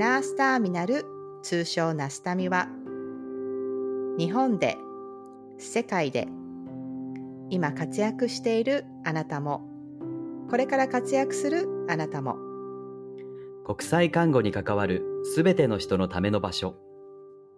[0.00, 1.04] ナースターミナル
[1.42, 2.68] 通称ナスタミは
[4.16, 4.78] 日本で
[5.58, 6.26] 世界で
[7.50, 9.60] 今活躍しているあなたも
[10.48, 12.38] これから活躍するあなたも。
[13.66, 16.76] 国際看護に関わるすべての人のための場所。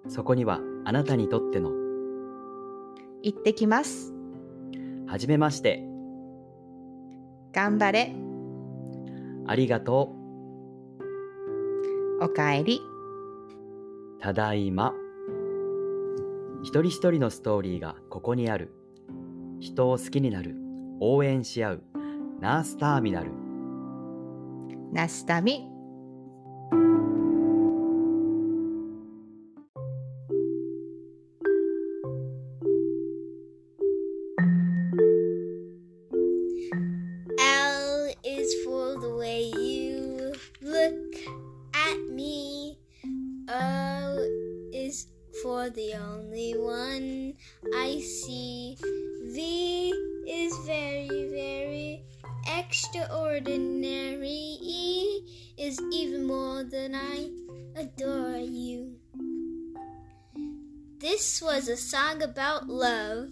[0.09, 1.71] そこにはあなたにとっての
[3.23, 4.13] 行ってきます。
[5.07, 5.85] はじめまして。
[7.53, 8.13] 頑張れ。
[9.47, 10.22] ありがと
[12.23, 12.81] おかえり。
[14.17, 14.95] うただいま。
[16.63, 18.73] 一人一人のストーリーがここにある。
[19.59, 20.55] 人を好きになる。
[21.01, 21.83] 応援し合う。
[22.39, 23.33] ナースターミナル。
[24.93, 25.69] ナスタミ
[62.23, 63.31] a song about love.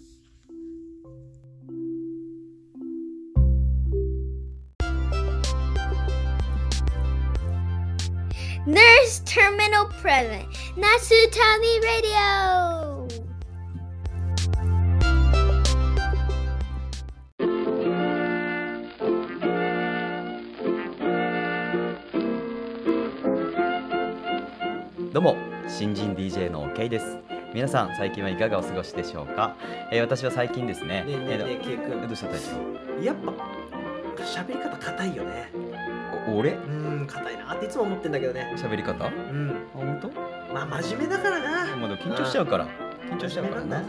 [8.67, 10.45] Nurse Terminal Present,
[10.77, 13.07] Nasutami Radio!
[25.13, 25.35] どうも
[25.67, 29.57] 新人 DJ の OK です皆さん最近はいかがお過ごしでしょうか、
[29.91, 32.07] えー、私は最近ですねねえねえねえ、ケイ君。
[32.07, 33.03] どうした大長？
[33.03, 33.33] やっぱ
[34.23, 35.51] 喋り方硬いよね。
[36.33, 36.51] 俺？
[36.51, 38.53] うん硬いなっていつも思ってんだけどね。
[38.55, 39.05] 喋り方？
[39.05, 39.67] うん。
[39.73, 40.09] 本当？
[40.53, 41.75] まあ真面目だからな。
[41.75, 42.67] まだ緊張しちゃうから。
[43.09, 43.77] 緊張しちゃうからな。
[43.79, 43.85] あい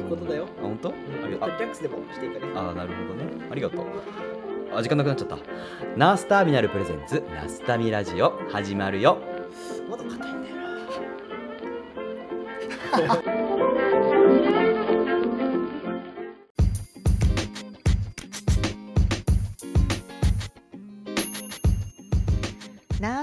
[0.00, 0.46] うことだよ。
[0.60, 1.56] あ本当、うん、ありがとう。
[1.56, 2.52] リラックスでもしていいかね。
[2.54, 3.24] あなるほどね。
[3.50, 3.86] ありがとう。
[4.74, 5.38] あ時間なくなっちゃった。
[5.96, 9.18] ナースターミナルプレゼンツナスタミラジオ始まるよ。
[9.90, 10.31] まだ硬い
[12.92, 13.22] ナー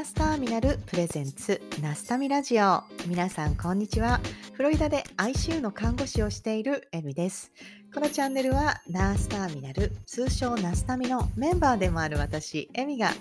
[0.06, 2.82] スターミナルプレゼンツナスタミラジオ。
[3.06, 4.20] 皆さんこんにちは。
[4.54, 7.52] フロリダで ICU の看護師をしているエミです。
[7.92, 13.12] このチャンネルはナースターミナル通称ナスタミのメンバーでもある私エミが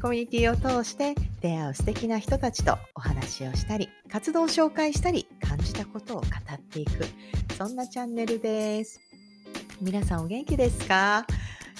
[0.00, 7.04] コミュニティを通して出会う素敵な人たちとお話をしたり活動を紹介したり感じたことを語っていく
[7.58, 9.00] そんなチャンネルです。
[9.80, 11.26] 皆さんお元気ですか？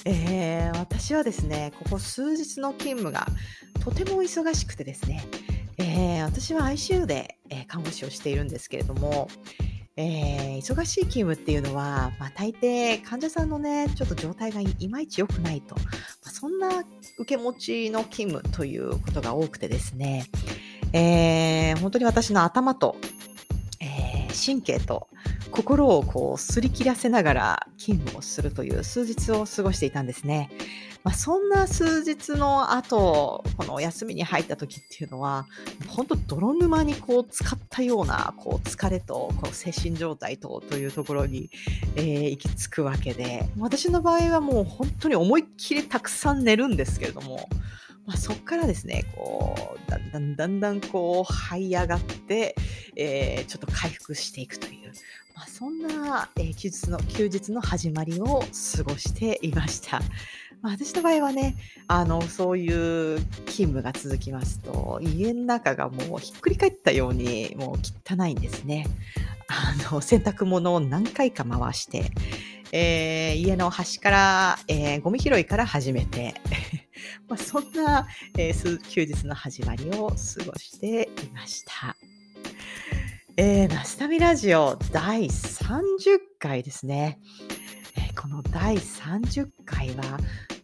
[0.04, 3.26] えー、私はですねここ数日の勤務が
[3.84, 5.24] とても忙しくてですね、
[5.78, 9.28] えー、私は ICU で、え、看護師をしているんですけれども、
[9.96, 15.82] えー、忙しい勤務っていうのは、まあ、大抵患者さんのねちょっと状態がいまいち良くないと、ま
[16.26, 16.82] あ、そんな
[17.18, 20.26] 受け持ちの勤務ということが多くてですね、
[20.94, 22.96] えー、本当に私の頭と、
[23.80, 25.08] えー、神経と
[25.50, 30.50] 心をこうすり切らせながら勤務をするという数日を過ごしていたんですね。
[31.04, 35.46] まあ、そんな数日の後、このお休みに入った時っていうのは、
[35.88, 41.50] 本当泥沼にこう使ったようなこう疲れとこの精神状態とというところに、
[41.96, 47.48] えー、行き着くわけで、私の場合はもう本当に思いっきりたくさん寝るんですけれども、
[48.06, 52.54] まあ、そこからですね、こう、だんだんだんだんこう、這い上がって、
[52.96, 54.92] えー、ちょっと回復していくという、
[55.34, 58.44] まあ、そんな、えー、休日の、休日の始まりを
[58.76, 60.00] 過ごしていました。
[60.62, 61.56] まあ、私の場合はね、
[61.88, 67.76] あの、そういう勤務が続きますと、家の中がもうひっくり返ったように、もう
[68.08, 68.86] 汚いんですね。
[69.48, 72.12] あの、洗濯物を何回か回して、
[72.70, 76.34] えー、家の端から、えー、ゴミ拾いから始めて、
[77.28, 78.06] まあ、そんな、
[78.38, 81.96] えー、休日の始まりを過ごしていました。
[83.36, 87.18] えー、ナスタミラジオ第30回ですね。
[88.14, 90.18] この第30回は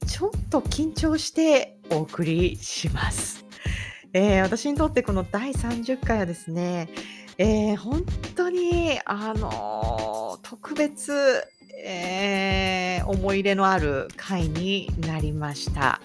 [0.09, 3.45] ちょっと緊張してお送りします。
[4.15, 6.89] えー、私にとってこの第30回はですね、
[7.37, 11.13] えー、本当に、あのー、特別、
[11.85, 16.01] え、思い入れのある回になりました。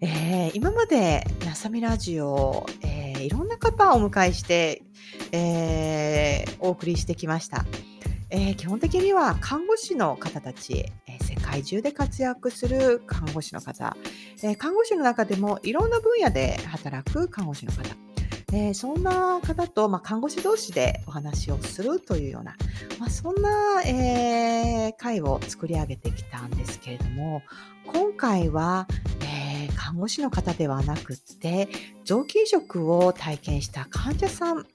[0.00, 4.82] え、今までなさみラジオ、え、いろんな方をお迎えして、
[5.30, 7.64] え、お送りしてきました。
[8.30, 13.96] え、基本的には看護師の方たち、えー、世界中で活躍する看護師の方、
[14.42, 17.82] え、看護師の中でもいろんな分野で働く看護師の方、
[18.52, 22.56] えそんな方と、ま、看護師同士でお話をするというような、
[22.98, 27.42] ま、そんな、えー会を作り上げてきたんですけれども
[27.86, 28.88] 今回は、
[29.22, 31.68] えー看護師の方ではなくって
[32.04, 34.66] 臓器移植を体験した患者さん、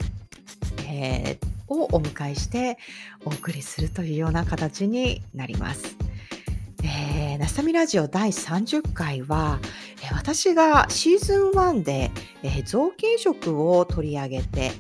[0.88, 2.78] えーをお迎えして
[3.26, 6.09] お送りするというような形になります。
[6.84, 9.60] えー、ナスタミラジオ第30回は、
[10.04, 12.12] えー私がシーズン1で、
[12.44, 14.72] えー臓器移植を取り上げて、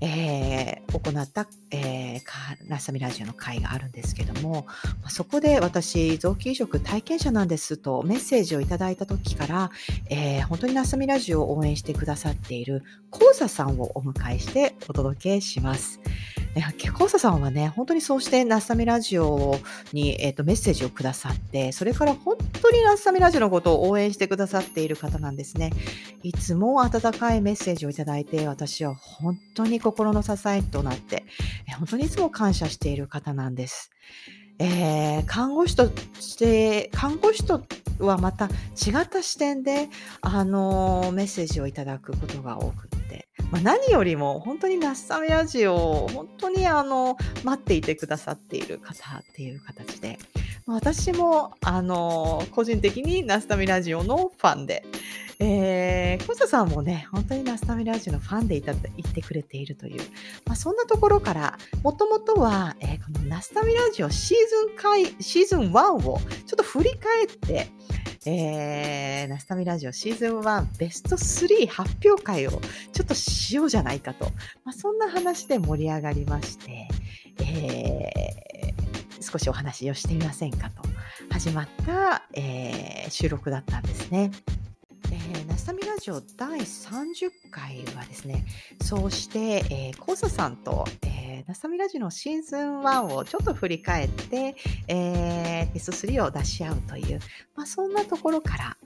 [0.00, 2.20] えー行った、えー
[2.68, 4.66] ナスタミラジオの回があるんですけども、
[5.00, 9.70] まあそこで私、臓器移植体験者なんですとメッセージをいただいた時から、
[10.10, 16.00] えー本当にナスタミラジオを応援してくださっているコウサさんをお迎えしてお届けします。
[16.56, 19.58] えーコウサさんはね、本当にそうしてナスタミラジオ
[19.92, 25.70] に、えーとメッセージをくださって、それから本当にナスタミラジオのことを応援してくださっている方なんですね。
[26.22, 31.24] いつも温かいメッセージをいただいて、私は本当に心の支えとなって、
[31.78, 33.90] 本当にいつも感謝している方なんです。
[34.58, 35.88] えー看護師と
[36.18, 37.62] して、看護師と
[38.00, 39.88] はまた違った視点で、
[40.20, 42.99] あのメッセージをいただくことが多くて、
[43.50, 50.18] まあ、何よりも本当にナスタミラジオを本当にあの待っていてくださっている方っていう形で、
[50.66, 54.84] 私もあの個人的にナスタミラジオのファンで、
[55.40, 60.02] えー、コサさんもね、本当にナスタミラジオのファンでいた言ってくれているという、
[60.44, 67.68] まあ、そんなところから、もともとは、えーこのナスタミラジオシーズン回、シーズン1をちょっと振り返って、
[68.26, 72.50] えー、ナスタミラジオシーズン1ベスト3発表会を
[72.92, 74.26] ちょっとしようじゃないかと、
[74.64, 76.88] まあ、そんな話で盛り上がりまして、
[77.40, 78.40] えー
[79.22, 80.82] 少しお話をしてみませんかと
[81.30, 84.30] 始まった、えー収録だったんですね。
[85.48, 88.44] ナスタミラジオ第30回はですね、
[88.82, 94.54] そうして、えー、コウサさんと、えーナスタミラジオのシーズン1をちょっと振り返って、
[94.88, 97.18] えーテスト3を出し合うという、
[97.56, 98.76] まあ、そんなところから、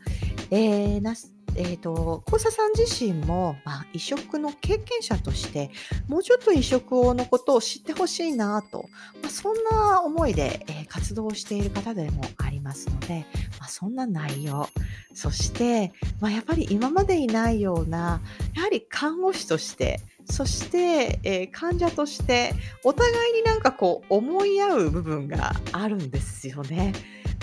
[0.51, 5.71] えーナスえー、と、コウサさん自身も、まあ、移植の経験者として、
[6.09, 8.89] もうちょっと移植のことを知ってほしいなと、
[9.23, 13.27] まあ、そんな思いで、えー活動している方でもありますので、
[13.59, 14.69] まあ、そんな内容、
[15.13, 18.21] そして、まあ、やっぱり今までいないような、
[18.55, 22.55] やはり看護師として、そして、えー患者として、
[22.85, 26.93] お互いになんかこう思い合う部分があるんですよね。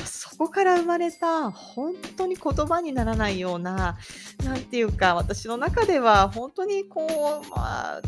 [0.06, 3.98] そこから生まれた本当に言葉にならないような、
[4.44, 7.08] なんていうか、私の中では本当にこ
[7.46, 8.02] う、まあ、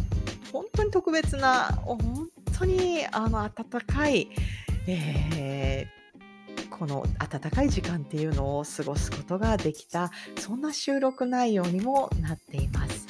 [0.51, 3.51] 本当に特別な、本当にあの温
[3.85, 4.29] かい、
[4.87, 6.03] えー
[6.69, 13.07] この温かい時間っていうのを過ごすことができた、そんな収録内容にもなっています。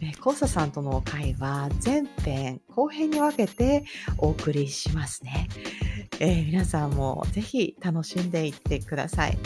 [0.00, 3.84] えー、コーサさんとの会は前編後編に分けて
[4.18, 5.48] お送りしますね。
[6.20, 9.38] えー皆さんもぜひ楽しんでいってください。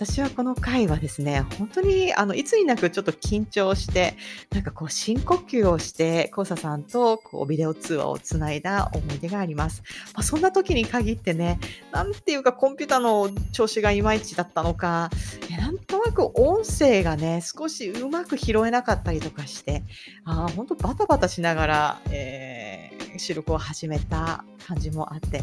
[0.00, 4.16] 私はこの回はですね、本当にあのいつになくちょっと緊張して、
[4.50, 9.82] なんかこう深呼吸をして、コーサさんとこうビデオ通話をつないだ思い出があります。
[10.14, 11.60] まあ、そんな時に限ってね、
[11.92, 15.10] なんていうかコンピューターの調子がいまいちだったのか、
[15.50, 19.82] なんとなく音声がね、少しうまく拾えなかったりとかして、
[20.24, 25.42] あ本当バタバタしながら、えー収録を始めた感じもあって、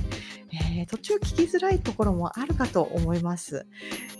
[0.51, 3.65] えー途中聞きづらいところもあるかと思います。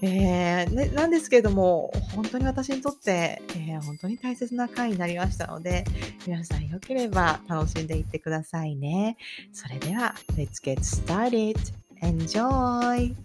[0.02, 5.86] えーね、なんですけれども、本当に私にとって、えー本当に大切な回になりましたので、
[6.26, 9.18] 皆さんよければ楽しんでいってくださいね。
[9.54, 11.58] それでは、Let's get started!
[12.02, 13.16] Enjoy!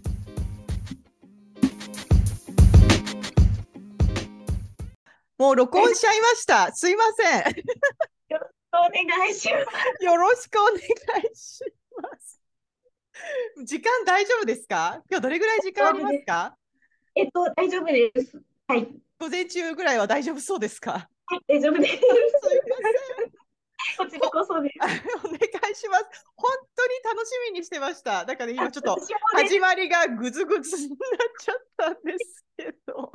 [5.37, 6.71] もう録音しちゃいました。
[6.73, 7.55] すいません。
[8.75, 9.59] お願いしま
[9.99, 10.03] す。
[10.05, 11.63] よろしくお願いし
[12.01, 12.42] ます。
[13.65, 15.01] 時間大丈夫ですか？
[15.09, 16.57] 今日どれぐらい時間ありますか？
[17.15, 18.41] えっと、大丈夫です。
[18.67, 18.87] はい。
[19.19, 21.09] 午前中ぐらいは大丈夫そうですか？
[21.25, 21.95] はい、大丈夫です。
[21.95, 22.01] す
[23.97, 24.75] こちらこそです。
[24.79, 25.37] お願
[25.71, 26.25] いします。
[26.35, 28.25] 本当に楽しみにしてました。
[28.25, 28.97] だから今ちょっと
[29.33, 30.97] 始まりがぐずぐずになっ
[31.39, 33.11] ちゃったんですけど。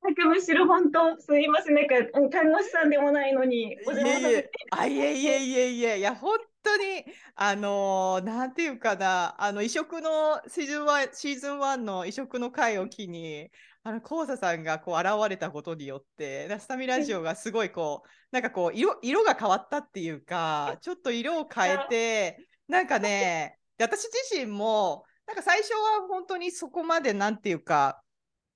[0.00, 1.74] なんかむしろ本当、すいません。
[1.74, 6.38] なんか、うん看護師さんでもないのに、お邪魔させていえいえ、あ、いえいえいえいえ、いや、本
[6.76, 13.50] 当に、あのーなんていうかな、あの、移植のシーズン1、シーズン1の移植の回を機に、
[13.82, 28.02] あの、コウサさんがこう現れたことによって、ラスタミラジオがすごいこう、なんかこう、色、色が変わったっていうか、ちょっと色を変えて、なんかね、 で私自身も、なんか最初は本当にそこまでなんていうか、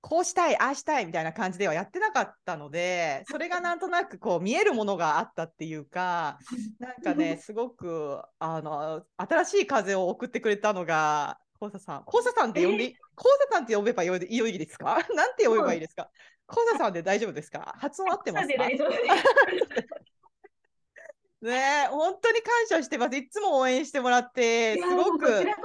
[0.05, 6.37] こうしたい、ああしたいみたいな感じではやってなかったので、 それがなんとなくこう見えるものがあったっていうか、
[6.79, 12.03] なんかね、すごくあの新しい風を送ってくれたのが、コウサさん。
[12.03, 14.99] コウサさんって呼んで、コウサさんって呼べばよいいいですか？
[15.15, 16.11] なんて呼べばいいですか？
[16.47, 17.73] コウサさんで大丈夫ですか？
[17.79, 18.65] 発音合ってますか？
[21.43, 23.17] ね本当に感謝してます。
[23.17, 25.43] いつも応援してもらって、すごくこち。
[25.45, 25.61] らこ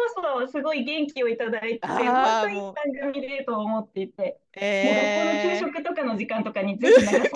[0.46, 2.02] そすごい元気をいただいて、本当
[2.48, 2.74] に番
[3.12, 7.28] 組でと思っていて、もう学校のえ給食とかの時間とかにぜひ流させて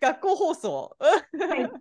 [0.00, 0.96] 学校放送。
[1.00, 1.16] は
[1.56, 1.70] い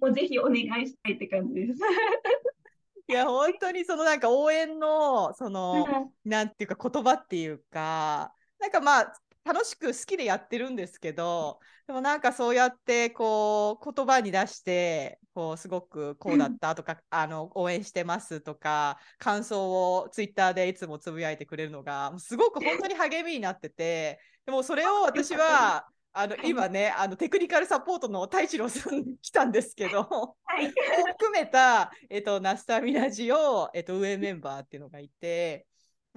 [0.00, 1.78] もうぜひお願いしたいって感じです。
[3.08, 9.14] いや、本当にそのなんか応援の、その、なんていうか言葉っていうか、なんかまあ、
[9.48, 30.00] 楽しく好きでやってるんですけど、でもなんかそうやってこう言葉に出して、こうすごくこうだったとか、あの応援してますとか、感想をツイッターでいつもつぶやいてくれるのが、すごく本当に励みになってて、でもそれを私は、あの今ね、あのテクニカルサポートの太一郎さんに来たんですけど、
[30.44, 30.66] はい。
[30.66, 30.70] を
[31.16, 35.67] 含めた、えっと、ナスタミラジオ、えっと、運営メンバーっていうのがいて、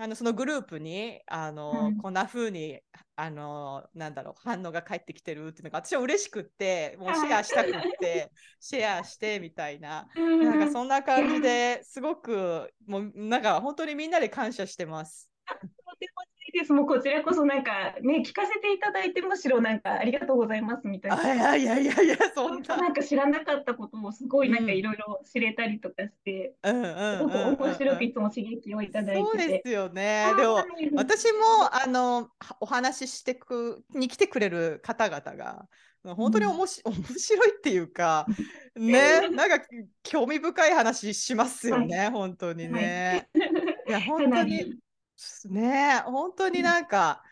[0.01, 2.79] あのそのグループにあの、うんこんな風に
[3.15, 10.07] あのなんだろう反応が返ってきてるっていうのが私は嬉しくってもうシェアしたくって シェアしてみたいな。
[10.15, 15.29] なんかそんな感じですごくもうなんか本当にみんなで感謝してます。
[15.45, 15.55] と
[15.97, 16.73] てもいいです。
[16.73, 21.17] もうこちらこそなんかね、聞かせていただいてむしろなんかありがとうございますみたいな。
[21.17, 22.77] あいやいやいやいやそんな。
[22.77, 29.47] なんか知らなかったこともすごいなんかうんいろいろ知れたりとかして、うんうんすごくうんうん面白くいつも刺激をいただいそうてて。
[29.47, 30.33] ですよね。
[30.35, 30.65] でもはい
[30.95, 31.39] 私も
[31.71, 35.65] あのはお話ししてくに来てくれる方々が
[36.03, 38.25] 本当におもし、面白いっていうか
[38.75, 39.59] ねなんか
[40.03, 43.29] 興味深い話しますよね、本当にね。
[43.87, 44.79] い、やか本当に
[45.49, 47.23] ね本当になんか。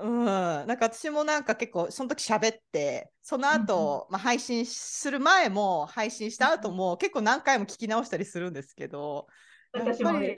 [0.00, 9.26] うん、なんか私もなんか結構その時喋ってその後、まあ配信する前も配信した後も結構何回も聞き直したりするんですけど
[9.72, 10.12] 私も。
[10.12, 10.36] ね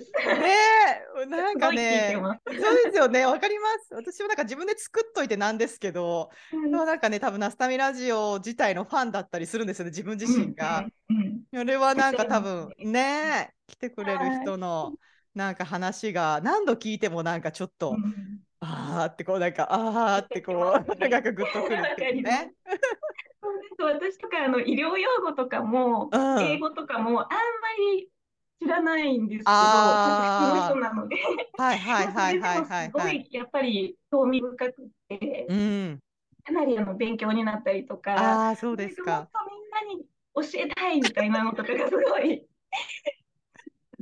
[1.23, 2.17] えなんかね。
[2.17, 3.95] そうですよね、わかります。
[3.95, 10.85] 私もなんか自分で作っといてなんですけど、でもなんかね、多分ナスタミラジオ自体のファンだったりするんですよね、自分自身が。
[11.09, 14.93] うんうんうんそれはなんか多分ね、来てくれる人の
[15.35, 20.57] なんか話が何度聞いてもなんかちょっと、うんあーってこうなんか、あーってこう、
[21.01, 22.53] なんかグッとくるっていうね。
[23.79, 27.37] そうです私とかあの医療用語とかも、うん英語とかもあんま
[27.95, 28.11] り
[28.61, 31.17] 知らないんですけど、あの人なので、
[31.57, 33.29] はいはいはいはいはいすごはい。
[33.31, 35.99] いやっぱり興味深くて、うん。
[36.45, 39.31] かなりあの勉強になったりとか、ああ、そうですか。
[39.33, 42.47] とみんなに教えたいみたいなのとかがすごい。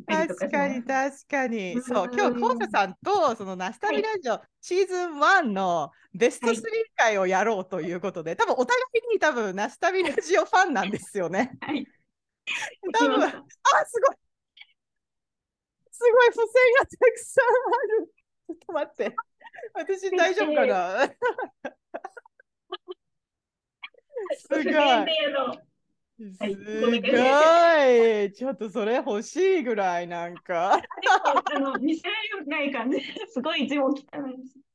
[0.08, 1.74] 確かに確かに。
[1.74, 6.62] うんそう、今日、コウサさんと、そのナスタミラジオシーズン1のベストはい3
[6.96, 11.56] 回をやろうということで、多分お互いに多分ナスタミラジオファンなんですよね。
[11.60, 11.86] はい。
[12.92, 14.16] 多分、あ、すごい。
[15.90, 17.48] すごい、付箋がたくさんあ
[18.00, 18.12] る。
[18.48, 19.14] ちょっと待って。
[19.74, 21.08] 私大丈夫かな？
[24.36, 25.67] すごい。
[26.18, 28.32] すはいごい。
[28.32, 30.74] ちょっとそれ欲しいぐらいなんか。
[30.74, 33.00] あの見せられない感じ、
[33.32, 34.67] すごい字も汚いです。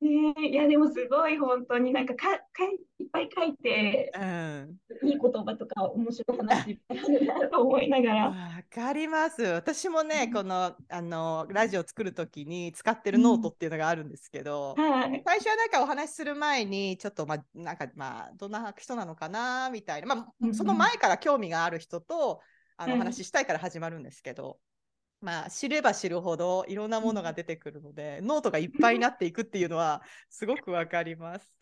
[0.00, 4.76] ねえ、いやでもすごい本当になんかかかいいっぱい書いてうん。
[5.02, 8.28] いい言葉とか面白い話いっぱいあるなと思いながら。
[8.28, 8.34] わ
[8.72, 9.42] かります。
[9.42, 15.22] 私もね、このあのラジオ作るときに使ってるノートっていうのがあるんですけど、はい。
[15.26, 22.40] 最初はなんかお話しする前に、ちょっとまあ、なんかまあ、どんな人なのかなみたいな、まあ、その前から興味がある人と
[22.76, 24.58] あのおはい話ししたいから始まるんですけど、
[25.20, 31.52] まあ、知れば知るほどいろんなものが出てくるので、ノートがいっぱいになっていくっていうのは、すごくわかります。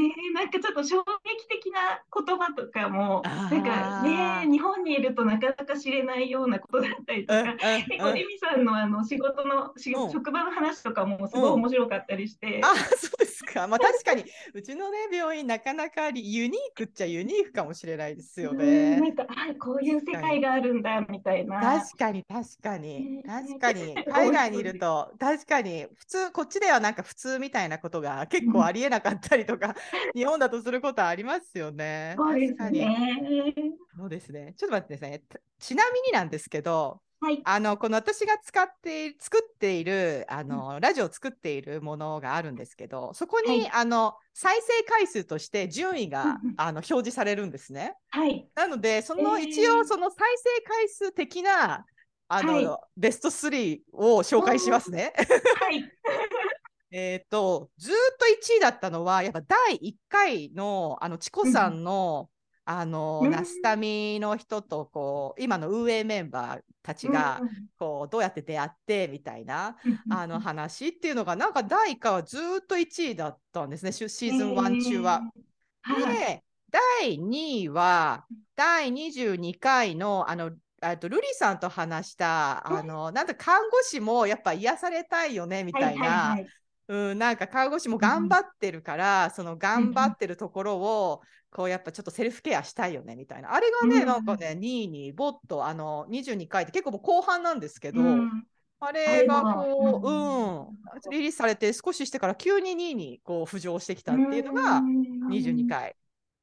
[0.00, 8.18] ねえ、なんかちょっと衝撃的な言葉とかも、なんかねえ、日本にいるとなかなか知れないようなことだったりとうんか、結構うんうん。
[8.18, 9.74] エミさんのあの仕事の
[10.10, 13.66] 職場の話とかもすごい面白かったりして、あ、そうですか。
[13.68, 19.00] まあ確かに、うちのね、病院、なかなかユニークっちゃユニークかもしれないですようんね。
[19.00, 21.60] なんかあこういう世界があるんだみたいな。
[21.60, 23.16] 確かに、確かに。
[23.16, 29.74] ね、確かに、 海外にいると、確かに、普通、こっちではなんか普通みたいなことが結構ありえなかったりとか、
[30.14, 32.14] 日本だとすることありますよね。
[32.16, 32.78] そうです確かに。
[32.80, 33.54] ね。
[33.96, 34.54] そうですね。
[34.56, 35.22] ちょっと待ってくださいね。
[35.58, 37.40] ちなみになんですけど、はい。
[37.44, 47.94] あのこの私が使って作っているあの、ラジオを作っているものがあるんですけどそこに、はいあの再生回数として順位が、うんうんあの表示されるんですね。
[48.08, 48.48] はい。
[48.54, 51.84] なのでその、えー一応その再生回数的な
[52.28, 55.12] あの、はいベスト3を紹介しますね。
[55.60, 55.84] はい。
[56.90, 62.30] えっと、ずーっと1位だったのは、やっぱ第1回の、あの、チコさんの、
[62.64, 67.40] あの、うんナスタミの人と、こう、今の運営メンバーたちが、
[67.78, 75.20] こう、どうやって出会って、みたいな、うんあの、話っていうのが、なんか第1回はずーっと1位だったんですね、シシーズン1中は。。
[75.34, 75.40] えー
[75.82, 76.16] はい。
[76.16, 86.46] で、第2位は、第22回の、あの、あとルリさんと話した、あの、なんか看護師もやっぱ癒されたいよね、みたいな、い。
[86.90, 93.54] うん、なんか看護師も頑張ってるから、その頑張ってるところを、こうやっぱちょっとセルフケアしたいよねみたいな。
[93.54, 94.06] あれがね、うん。
[94.06, 98.44] なんかね、2位にボッとあの22回って結構もう後半なんですけど、うん。
[98.80, 105.94] あれがこう、ううん、リリースされて少ししてから急に2位にこう浮上してきたっていうのが22回。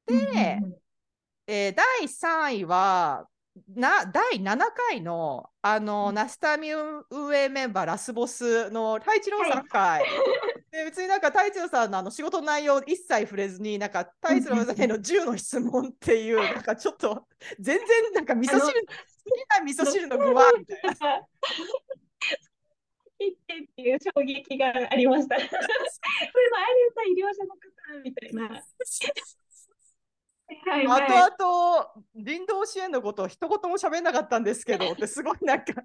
[0.06, 0.60] で、
[1.46, 3.26] えー第3位は、
[3.68, 4.58] な第7
[4.90, 10.04] 回のあの、ナスタミ運営メンバーラスボスの太一郎さん会、
[10.70, 17.26] で別になんか太一郎さんのあの仕事の内容一切触れずになんか太一郎さんへの10の質問っていうなんかちょっと
[17.58, 18.72] 全然なんか味噌汁好き
[19.56, 21.26] な味噌汁の具はみたいな。
[23.18, 25.36] 切ってっていう衝撃がありました。
[25.38, 25.58] それのあれ
[26.94, 27.58] さ、医療者の方
[28.04, 28.48] みたいな。
[30.48, 31.02] はいはい。
[31.04, 35.82] あとあと人道支援のことを一言も喋んなかったんですけどってすごいなんか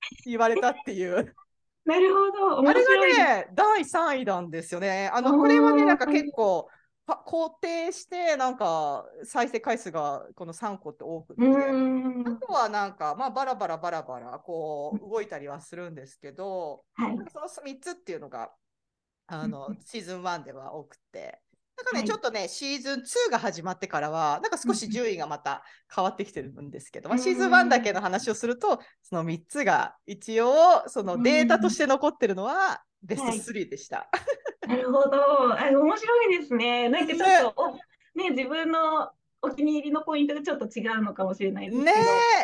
[0.24, 1.34] 言われたっていう。
[1.84, 2.68] なるほど。
[2.68, 2.84] あれ。
[2.84, 5.10] がね、第3位なんですよね。
[5.12, 6.68] ああの、これはね、ーなんか結構、
[7.06, 11.42] パ肯定して、なんか再生回数がこの3個って多くて。
[11.42, 17.16] あとはなんか、まあ、バラバラバラバラ、こう、動いたりはするんですけど、はい。
[17.30, 18.50] その3つっていうのが、
[19.26, 21.38] あうのん、 シーズン1では多くて、
[21.76, 25.64] なんかね、はいちょっとね、シーズン2が始まってからは、なんか少し順位がまた
[25.94, 30.52] 変わってきてるんですけど、まあ、シーズン1だけの話をすると、その3つが一応、
[30.86, 34.08] そのデータとして残ってるのは、ベストはい3でした。
[34.66, 35.52] なるほど。
[35.52, 36.88] あ、面白いですね。
[36.88, 37.74] なんかちょっと、お
[38.18, 39.10] ね、自分の
[39.44, 41.84] お気に入りのポイントがちょっと違うのかもしれないですけど。
[41.84, 41.92] ね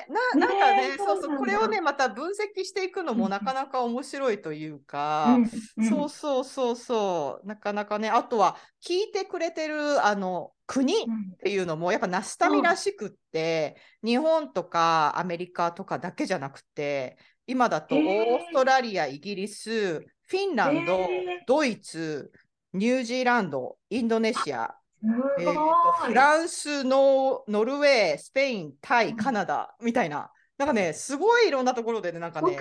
[0.09, 5.85] え、ななんかねねえそうそう、これをね、また分析していくのうんもなかなか面白いといううか、んうん。
[5.89, 11.37] そうそうそうそう、なかなかね、あとは聞いてくれてるあの国っうん。
[11.43, 18.37] ていうのも、やっぱナスタミらしくって、日本とかアメリカとかだけじゃなくて、今だとオえー。
[18.37, 21.45] ーストラリア、イギリス、フィンランド、えー。
[21.47, 22.31] ドイツ、
[22.73, 25.93] ニュージーランド、インドネシア、すえーと。
[26.07, 32.57] フランスノ、ノルウェー、スペイン、タイ、うんカナダみたいな、なんかね、すごいいろんなところでね、なんかね、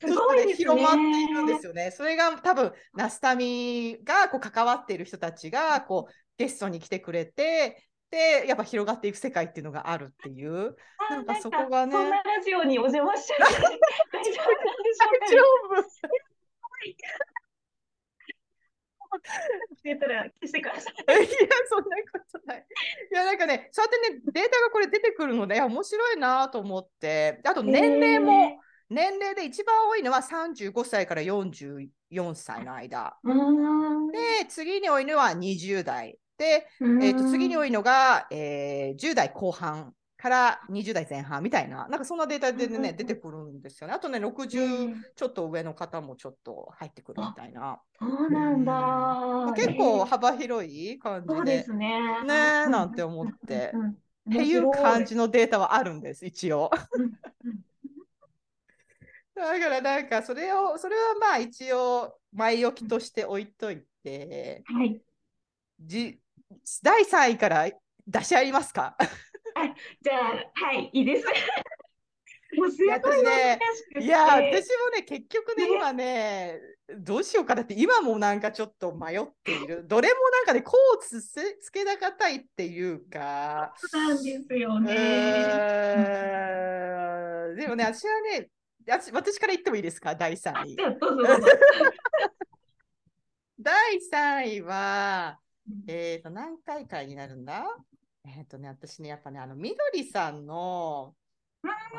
[0.00, 0.54] すごいね。
[0.54, 1.90] 広まっているんですよね。
[1.90, 10.76] それが多分、ナスタミがこう関わっている人たちがこうゲストに来てくれて、で、やっぱ広がっていく世界っていうのがあるっていう。
[11.10, 13.54] あなんかそこがねそんなラジオにお邪魔しちゃって
[14.12, 15.98] 大丈夫なんでしょうか大丈夫
[19.84, 20.94] 言ったら消してください。
[21.24, 22.66] いや、そんなことない。
[23.10, 33.18] いや、なんかね、そうやってね、データがこれ出てくるので、面白いなと思って、あと年齢も、年齢で一番多いのは35歳から44歳の間。
[34.12, 36.18] で、次に多いのは20代。
[36.38, 43.94] で、えー、と次に多いのが、えー10代後半から20代前半みたいな、なんかそんなデータでね、うんうんうん出てくるんですよね。
[43.94, 47.80] あとね、う60んちょっと上の方もちょっと入ってくるみたいな。
[47.98, 48.72] そうなんだ。
[48.72, 51.64] まあ結構幅広い感じでそうで。
[51.64, 52.00] すね。
[52.24, 52.34] ね
[52.66, 53.72] えなんて思って
[54.28, 56.70] っていう感じ面のデータはあるんです、一応。
[59.36, 65.00] だからなんかそれを、それはまあ一応前置きとして置いといて、はい。
[65.80, 66.18] じ
[66.82, 67.70] 第3位から
[68.06, 68.96] 出し合いますか？
[70.00, 71.26] じゃあ、はい、いいです。
[72.56, 74.04] もうすごい難しくて。
[74.04, 76.60] いや、私もね、結局ね、ね今ね、
[76.98, 79.84] どうしようかなって、今もなんかちょっと迷っている。
[79.88, 84.94] どれもなんかね、こうつせつけながたいっていうか、そうなんですようね。
[87.56, 88.48] でもね、私はね、
[88.86, 90.76] 私私から言ってもいいですか、第3位。
[93.60, 95.40] 第3位は、
[95.86, 97.66] えっ、と、何回かになるんだ？
[98.24, 101.14] えっ、とね、私ね、やっぱね、あの、みどりさんの、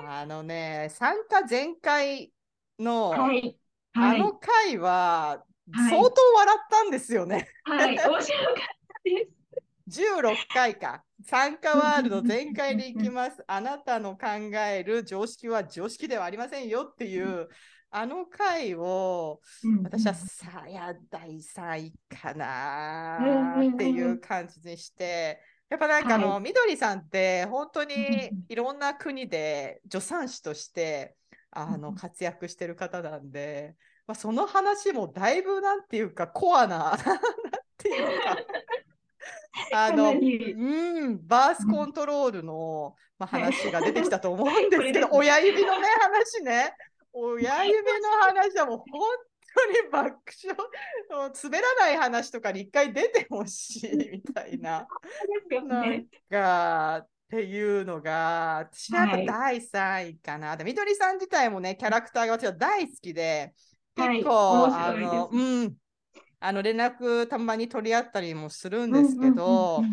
[0.07, 2.31] あのね、参加前回
[2.77, 3.57] の、はい。
[3.93, 4.19] あはい。
[4.19, 7.47] の回は、はい相当笑ったんですよね。
[7.63, 7.93] はい。
[7.97, 9.29] 面白かったで
[9.91, 10.01] す。
[10.01, 11.03] 16回か。
[11.25, 13.43] 参加ワールド全開でいきます。
[13.47, 17.49] あなたの考える常識は常識ではありませんよっていう、
[17.91, 19.41] あの回を、
[19.83, 27.95] 私はさや、第3位かなっていう感じにして、やっぱなんかあの、はみどりさんって本当に
[28.49, 31.15] いろんな国で助産師として
[31.51, 33.75] あの活躍してる方なんで、
[34.07, 36.97] まあ、その話もだいぶなんていうかコアな
[37.77, 38.37] ていうか。
[39.73, 46.73] あの、うん、バースコントロールの、まあ、はい話が出てきたと思うんですけど、 親指のね話ね。
[47.11, 49.28] 親指の話はもう本当
[49.83, 50.57] に爆笑
[51.09, 54.89] もう滑らない話とかに一回出てほしいみたいな。
[55.67, 56.07] なんね。
[56.29, 60.57] かっていうのが私はやっぱはい第3位かな。
[60.57, 63.53] でみどりさん自体もねキャラクターが私は大好きで
[63.95, 65.77] はい結構、面あ白いですのうん
[66.39, 69.89] あの連絡たまに取り合ったりもするんですけど、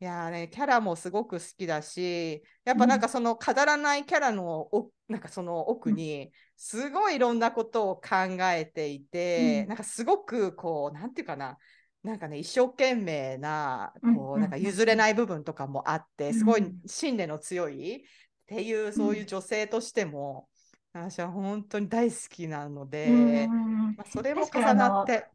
[0.00, 8.10] いやーね、キャラもすごく好きだし、やっぱなんかその飾らないキャラのおなんかその奥に、すごいいろんなことを考
[8.52, 9.68] えていて、うん。
[9.68, 11.58] なんかすごくこう、なんていうかな、
[12.04, 14.14] なんかね、一生懸命な、うん。
[14.14, 14.50] こう、うんなん。
[14.50, 18.00] か譲れない部分とかもあって、すごいうん信念の強いっ
[18.46, 20.48] ていう、そういう女性としても、
[20.92, 23.96] 私は本当に大好きなので、うん。
[23.96, 25.26] まあ、それも重なって、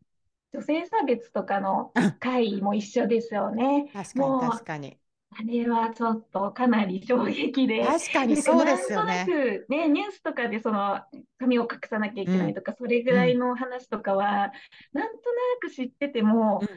[0.54, 3.90] 女性差別とかの会も一緒ですよね。
[3.94, 4.98] 確かに確かに。
[5.36, 7.84] あれはちょっとかなり衝撃で。
[7.84, 9.32] 確かにそうですよねなんと。
[9.32, 11.02] なくね、ニュースとかでその
[11.40, 14.52] 髪を隠さなきゃいけないとか、それぐらいの話とかは、
[14.94, 16.68] なんとなく知ってても、うん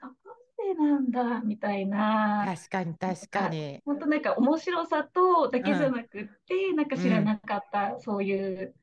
[0.00, 0.14] そこ
[0.58, 3.80] までなんだみたいな、確かに確かに。
[3.86, 8.74] 本当なんか面白さとだけじゃなくって、なんか知らなかった、そういう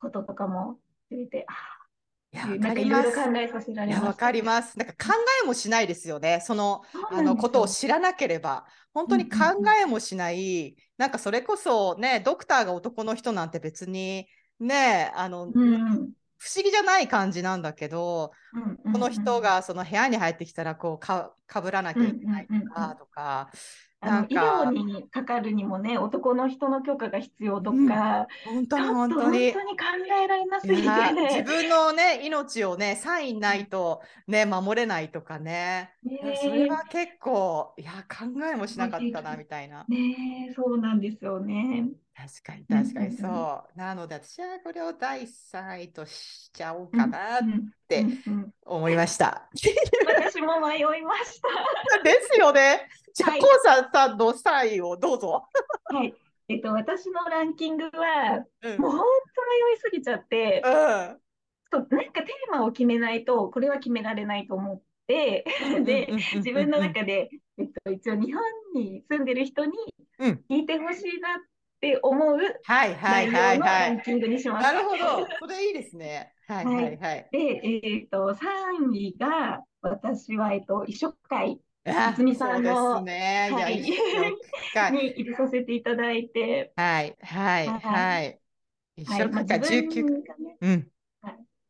[0.00, 1.81] こととかも知れて、あわなんか
[2.32, 3.12] いろいろかります。
[3.12, 3.94] 考えさせられ。
[3.94, 4.78] わかります。
[4.78, 6.40] なんか考えもしないですよね。
[6.42, 8.66] その、あのことを知らなければ。
[8.94, 10.76] 本当に考うんうんえもしない。
[10.96, 14.26] なんかそれこそね、ドクターが男の人なんて別に、
[14.60, 16.12] ね、あの、うんうん
[16.44, 23.50] 不思議じゃない感じなんだけど、うんうんうんこの人がその部屋に入ってきたら、こうか、かぶらなきゃいけないとうんうんうんか、とか、
[24.04, 29.52] あの医なんか療にかかるにもね、男の人の許可が必要とうんか、本当に本当に。
[29.52, 29.58] 考
[30.24, 35.94] えられなすぎて、自分のね、命をね、サインないとね、守れないとかね。
[36.04, 39.84] いやそれねは結構、いや、考えもしなかったな、みたいな。
[39.88, 41.88] ねえそうなんですよね。
[42.14, 43.78] 確かに、うん確かにうんうんそう。
[43.78, 48.04] なので、私はこれを第3位としちゃおうかなっうんて
[48.64, 49.48] 思いました。
[50.06, 51.48] 私も迷いました。
[52.04, 52.88] ですよね。
[53.14, 55.44] じゃあ、はいコウさんさんの3位をどうぞ。
[55.84, 56.14] はい。
[56.48, 58.80] えっと、私のランキングは、うん。
[58.80, 61.18] もう本当迷いすぎちゃって、うん
[61.72, 65.44] なんかテーマを決めないと、これは決められないと思って、
[65.86, 68.42] で、自分の中で、えっと、一応日本
[68.74, 69.72] に住んでる人に
[70.18, 71.40] うん聞いてほしいなっ
[71.80, 73.66] て思うはいはい内容の。
[73.66, 74.72] ランキングにしました。
[74.74, 75.26] なるほど。
[75.40, 76.34] それいいですね。
[76.46, 77.28] はいはいはい。
[77.32, 83.50] で、えっと、3位が、私は、えっと、移植会あつみさんのそうですね。
[83.52, 84.92] はい。
[84.92, 87.16] に入れさせていただいて、はい。
[87.20, 87.68] はい。
[87.68, 87.84] はい。
[87.84, 88.40] はい。
[88.96, 89.42] 一緒か。
[89.42, 90.92] 自19分がね、うん。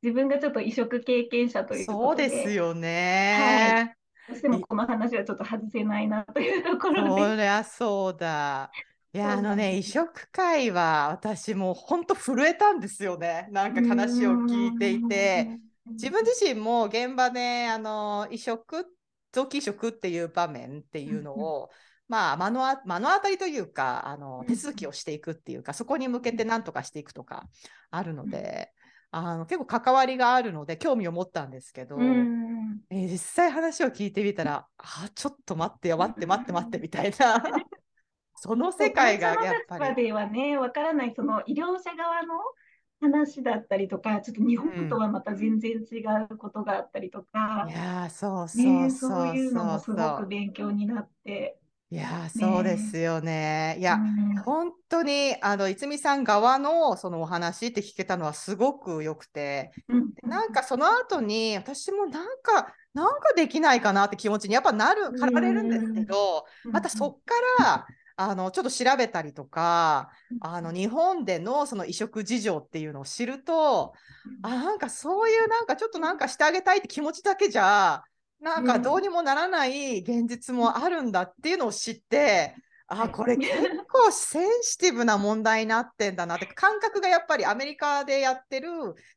[0.02, 3.96] 自分がちょっと移植経験者というこそうとで、ですよね。
[4.28, 8.70] どうしてもこの話はちょっと外せないなというところで、そりゃそうだ。
[9.14, 13.48] いや、あのね、移植会は私もう本当震えたんですよね。
[13.50, 15.58] なんか話を聞いていて。
[16.00, 18.86] 自分自身も現場であの移植
[19.32, 21.70] 臓器移植っていう場面っていうのを、
[22.08, 24.46] まあ、目のあ目の当たりというかあのうん。
[24.46, 27.48] 手続きをしていくっていうかそこに向けて何とかしていくとか
[27.90, 28.72] あるので、
[29.10, 37.42] あの結構関わりがあるので興味を持ったんですけど、うんえー実際話を聞いてみたらあちょっと待ってよ待って待って待ってみたいな。
[38.34, 40.12] その世界がやっぱり。
[40.30, 42.34] ね、わからない、その医療者側の
[43.02, 46.00] 話だったりとか、ちょっと日本とはまた全然違
[46.32, 47.66] うことがあったりとか。
[47.68, 51.58] い、やーそうそうね、そそうういうのもすごく勉強になって、
[51.90, 53.76] いやーそうですよね。
[53.78, 54.36] いや、うん。
[54.44, 60.12] 本当にあの逸美さん側のそのお話って聞けたのはすごく良くて、うん。
[60.22, 67.34] なんかその後に私もなんかなんかできないかなって気持ちにやっぱなるかられるんですけど、またそっか
[67.64, 67.86] ら
[68.16, 73.92] あのちょっと調べたりとか、あの日本でのその移植事情っていうのを知ると、
[74.42, 78.02] あなんかそういうなんかちょっとなんかしてあげたいって気持ちだけじゃ
[78.40, 82.54] なんかどうにもならない現実もあるんだっていうのを知って、
[82.88, 83.50] あこれ結
[83.88, 88.68] 構センシティブな問題になってんだなって感覚がやっぱりアメリカでやってる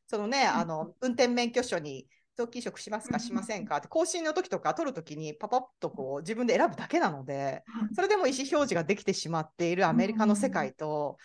[0.06, 3.18] そのねあの運転免許証に臓器移植しますか？
[3.18, 3.78] しませんか？
[3.78, 11.16] って更新の時とか取る時にパパッとこう自分で選ぶだけなのでそれでも意思表示ができてしまっているアメリカの世界と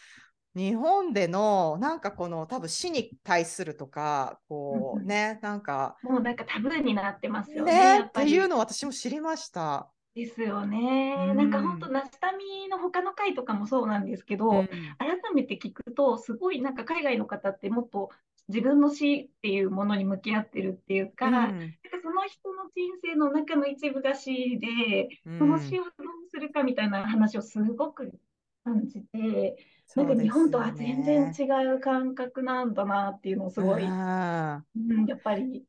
[0.56, 8.12] 日本でのなんかこの多分死に対するとかこうねなんかもうなんかタブーになってますよね、ねっ。
[8.12, 9.89] ていうのを私も知りました。
[10.13, 11.28] ですよね。
[11.30, 11.38] うん。
[11.38, 14.67] なんか本当、ナスタミの他の回とかもそうなんですけど、うん。
[14.67, 14.69] 改
[15.34, 18.10] めて聞くと、すごいなんか海外の方ってもっと
[18.48, 21.32] 自分の死っていうものに向き合ってるっていうか、うん。
[21.34, 21.56] なんか
[22.02, 25.40] その人の人生の中の一部が死で、うん。
[25.40, 25.92] その死をどう
[26.30, 28.12] するかみたいな話をすごく
[28.64, 29.58] 感じて、
[29.96, 31.44] なんか日本とは全然違
[31.76, 35.66] う感覚なんだなっていうのをすごい、あうん、やっぱり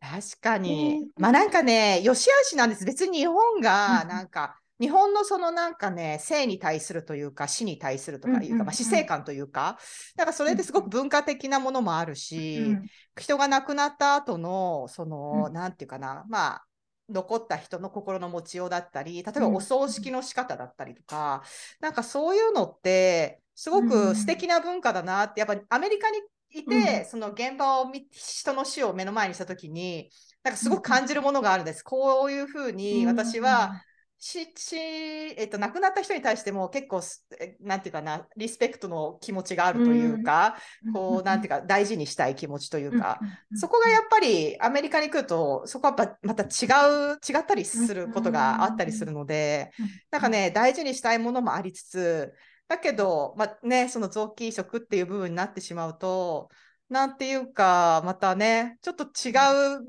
[0.00, 1.06] 確かに、ね。
[1.18, 2.84] まあなんかね、よしあしなんです。
[2.84, 4.08] 別に日本がうん。
[4.08, 8.66] なんか、日本のそのなんかね、生に対するというか、死に対するとかいうか、うんうんうん。
[8.66, 9.78] まあ、死生観というか、
[10.16, 15.52] なんかそれってすごく文化的なものもあるし、うん人が亡くなった後の、その、うん。
[15.52, 16.66] なんていうかな、まあ、
[17.08, 21.42] 残った人の心の持ちようだったり、例えばうんお葬式の仕方だったりとか、
[21.80, 26.18] なんかそういうのって、すごうんく素敵な文化だなって、やっぱアメリカに
[26.50, 27.04] いて、うん。
[27.06, 30.10] その現場を見、人の死を目の前にしたときに、
[30.42, 31.82] なんかすごく感じるものがあるんです。
[31.82, 33.80] こういうふうに私は、
[34.18, 37.00] し、し、えっと、亡くなった人に対しても結構
[37.60, 40.56] なんていうかな、リスペクトの気持ちがあるというか、
[40.92, 43.20] こう、なんていうか、大事にしたい気持ちというか、
[43.54, 46.66] そこがやっぱりアメリカに来ると、そこはまた違
[47.12, 49.70] う、違ったりすることがあったりするので、
[50.10, 52.32] なんかね、大事にしたいものもありつつ、
[52.68, 56.48] だけど、まあね、その臓器移植っていう部分になってしまうと、
[56.88, 59.32] なんていうか、またね、ちょっと違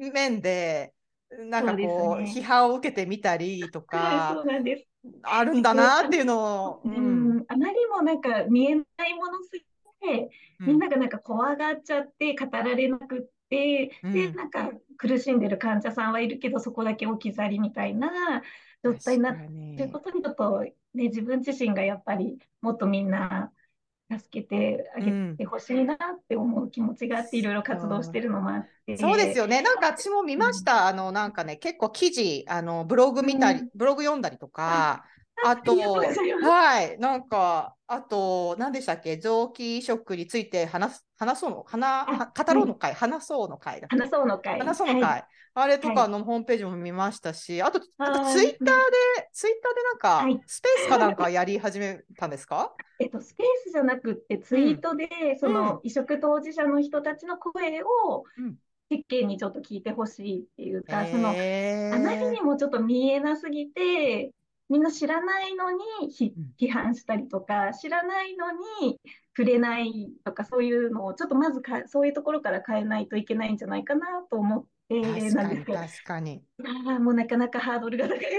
[0.07, 0.93] う面で、
[1.29, 2.31] なんかこう、ね。
[2.35, 4.87] 批判を受けてみたりと そかう、なんです。
[5.23, 7.37] あるんだなっていうのを、ううん。
[7.39, 9.63] ん、あまりもなんか見えないものすぎ
[10.09, 14.13] て、みんながなんか怖がっちゃって語られなくって、うん。
[14.13, 18.41] で、なんか苦しんでる患者さんはいるけど、そこだけ置き去りみたいな
[18.83, 19.35] 状態になっ
[19.75, 23.51] てることにちょっとね、自分自身がやっぱりもっとみんな
[24.09, 28.97] 助けてあげてほしいなって思う気持ちがあって、いろいろ活動してるのもあって。
[28.97, 29.61] そうですよね。
[29.61, 30.87] なんか私も見ました。
[30.87, 33.69] あの、なんかね、結構記事、あの、ブログ見たり、うん。
[33.75, 35.03] ブログ読んだりとか、
[35.43, 44.59] あと、はい、なんか、あと、何でしたっけ、臓器移植について話す、話そうの、話、は語ろうの会、話そうの会話そうの会。
[44.59, 45.23] 話そうの会、はい
[45.59, 45.95] あれとはい。
[45.95, 48.75] かのホームページも見ましたし、あと、あとはいツイッター
[49.21, 50.39] で、ツイッターでなんか、はい。
[50.45, 52.73] スペースかなんかやり始めたんですか？
[52.99, 55.07] えっと、スペースじゃなくってツイートで、
[55.39, 58.57] その移植当事者の人たちの声をうん。
[58.89, 61.29] 世間にちょっと聞いてほしいっていうか、その
[61.89, 64.31] あまりにもちょっと見えなすぎて、
[64.69, 65.83] みんな知らないのに
[66.59, 68.99] 批判したりとか、知らないのに
[69.35, 76.43] 触れないとか、そういうのをちょっとまずか、そういうところから変えないといけないんじゃないかなと思って確かに、なんですけど、確かに。
[76.65, 78.37] ああ、もうなかなかハードルが高くて。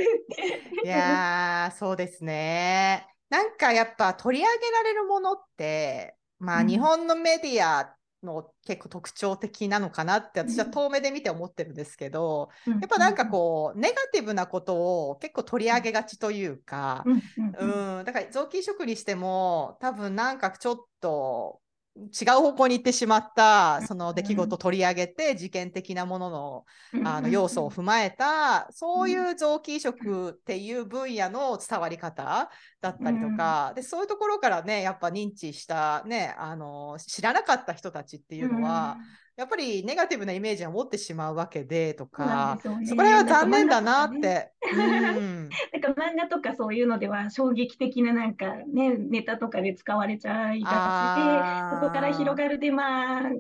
[0.82, 3.06] いやー、そうですね。
[3.28, 21.60] なんかやっぱ取り上げられるものって、まあうん日本のメディアの結構特徴的なのかなって私はうん遠目で見て思ってるんですけど、ややっぱなんかこう、ネガティブなことを結構取り上げがちというか、うんうんうんうん、だから臓器移植にしても多分なんかちょっと
[21.98, 26.64] 違う方向に行ってしまったその出来事を取り上げて事件的なものの
[27.04, 38.96] あの要素を踏まえたそういう臓器移植っていう分野の伝わり方だったりとか、でそういうところからねやっぱ認知したねあの知らなかった人たちっていうのは、
[39.38, 42.76] やっぱりネガティブなイメージを持ってしまうわけでとかですよ。
[42.76, 44.52] ねそこら辺は残念だなっなんかて。
[44.72, 45.48] うん。
[45.72, 50.68] なんか漫画とかそういうのでは衝撃的ななんかね、ネタとかで使われちゃいが
[51.14, 53.30] ちで、そこから広がるで、まあ、が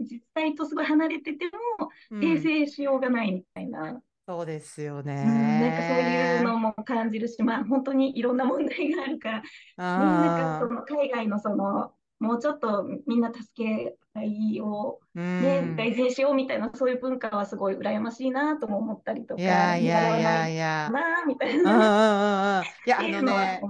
[0.00, 2.20] 実際とすごい離れてても、うん。
[2.20, 6.42] 訂正しようがないみたいな、そうですようんなんかそういうね。
[6.42, 9.44] のも感じるし、まあ本当にいろんな問題があるから、ね、
[9.78, 20.90] なんかその海外のその、もうちょっとみんな助け合いを、ねうん大事にしようみたいな、そういう文化はすごい羨ましいなとも思ったりとか、いやいやいやいいや。
[20.92, 22.60] なみたいな。
[22.60, 22.64] うん。
[22.64, 23.60] いや、あのね。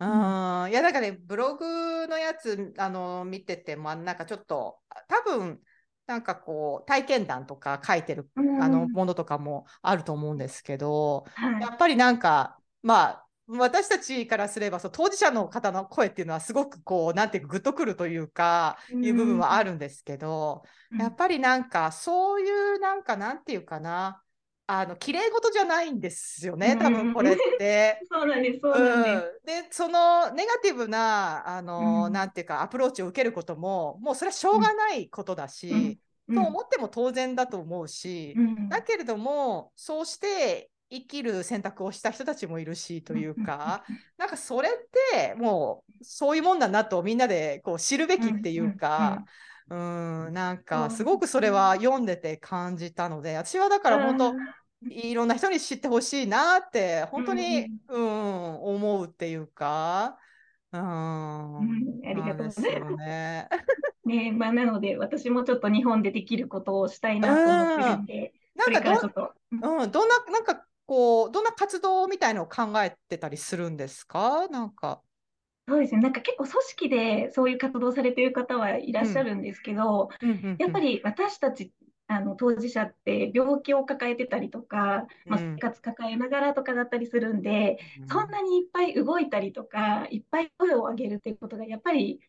[0.00, 5.60] うん、いや、なんかね、ブログのやつ、あの、見てても、なんかちょっと、多分、
[6.06, 19.04] なんかこう、体験談とか書いてる、うんあの、ものとかもあると思うんですけど、はいやっぱりなんか、まあ、私たちからすればそう当事者の方の声っていうのはすごくこうなんていうかグッとくるというかうん。
[19.04, 21.00] いう部分はあるんですけど、うん。
[21.00, 24.22] やっぱりなんかそういうなんかなんていうかな
[24.66, 28.00] あの綺麗事じゃないんですよね多分これって。
[28.12, 29.40] そうなんです、そうなんです。
[29.56, 32.12] うん、でそのネガティブなあの、うん。
[32.12, 36.34] なんていうかアプローチを受けることももうそれはしょうがないことだし、うん。
[36.34, 38.68] と思っても当然だと思うし、うん。
[38.68, 43.84] だけれどもそうして生きる選択をした人たちもいるしというか、
[44.16, 44.72] なんかそれっ
[45.12, 49.24] てもうそういうもんだなとみんなでこう知るべきっていうか、
[49.70, 54.34] うんなんかすごくそれは読んでて感じたので私はだから本当、
[54.90, 60.18] いろんな人に知ってほしいなって本当に、うん、うん、思うっていうか。
[60.70, 61.60] うん、あ
[62.14, 62.96] りがとうございます。
[62.96, 63.48] ね。
[64.04, 68.32] ね まあ、なので私もちょっと日本でできることをしたいなと思ってるんで、
[68.66, 74.48] うん、なんかどうん、どんななんかこうどんな活動みたいのを考えてたりするんですか？
[74.48, 75.02] なんか。
[75.68, 80.08] そうですね、なんか結構組織でそういう活動されている方はいらっしゃるんですけど、
[80.56, 81.74] やっぱり私たち
[82.06, 92.20] あの当事者って病気を抱えてたりとか、まあ、生活抱えながらとかだったりするんで、うん、そんなにいっぱい動いたりとかいっぱい声を上げるっていうことがやっぱり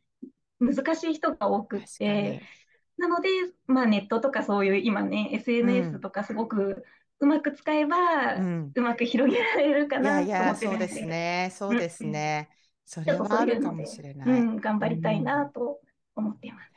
[0.60, 2.42] 難しい人が多くって
[2.98, 3.30] なので、
[3.68, 6.84] まあ、ネットとかそういう今ね SNS とかすごく
[7.22, 11.52] うまく使えば、うん、うまく広げられるかなと思っていやいやそうですね。
[11.54, 14.42] そうですね、うん、それはあるかもしれない。
[14.42, 15.80] うん、頑張りたいなと
[16.16, 16.70] 思っています。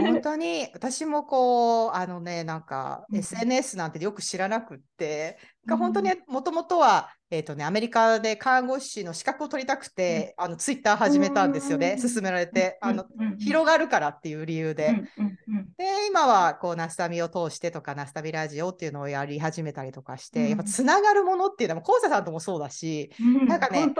[0.00, 13.06] 本当に私もこうあのねなんか SNS なんてよく知らなくって、うん、本当にもともとは、えーとね、アメリカで看護師の資格を取りたくて、うん、あのツイッター始めたんですよね、勧められて、あの
[13.38, 15.02] 広がるからっていう理由で。
[15.76, 23.10] で今はこうナスタミを通してとかナスタミラジオっていうのをやり始めたりとかして、やっぱつながるものっていうのもコウサさんともそうだし、
[23.46, 23.90] なんかね違う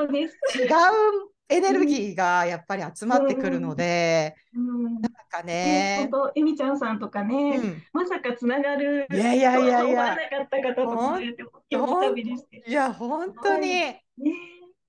[1.49, 6.09] エネルギーがやっぱり集まってくるので、うん、なんかね。
[6.11, 9.07] 本当、えみちゃんさんとかね、うん、まさかつながる。
[9.13, 10.15] いやいやいやいや。
[10.15, 11.43] なかった方とこうやって
[12.67, 13.69] いや、本当に。
[13.69, 14.03] ね、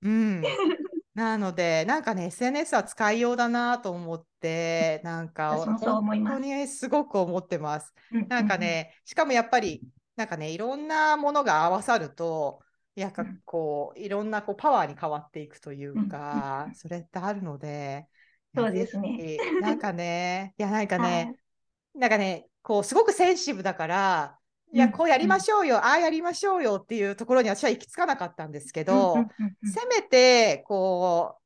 [0.02, 0.42] うん。
[1.14, 7.94] なので、なんかね、SNS は使いようだなと思って、なんか、本当にすごく思ってます。
[8.28, 9.82] なんかね、しかもやっぱり、
[10.16, 12.60] なんかね、いろんなものが合わさると、
[13.00, 18.08] やかこういろんなこうパワーに変わっていくというか、それってあるので、
[18.54, 19.36] そうですね。
[19.60, 24.38] なんかね、 いやなんかね、はい、なんかね、こうすごくセンシブだから、
[24.72, 29.16] いや、こうやりましょうよ、うん、ああやりましょうよっていうところに私は行き着かなかったんですけど、
[29.62, 31.42] せめて、こう、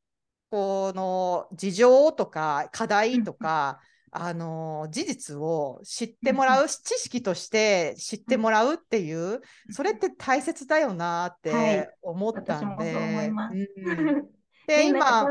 [0.50, 3.80] この事情とか課題とか、
[4.12, 12.94] あの事実を知ってもらう、知識として知ってもらうっていう、それって大切だよなって思ったんで。
[12.94, 13.68] はい、
[14.66, 15.24] で今、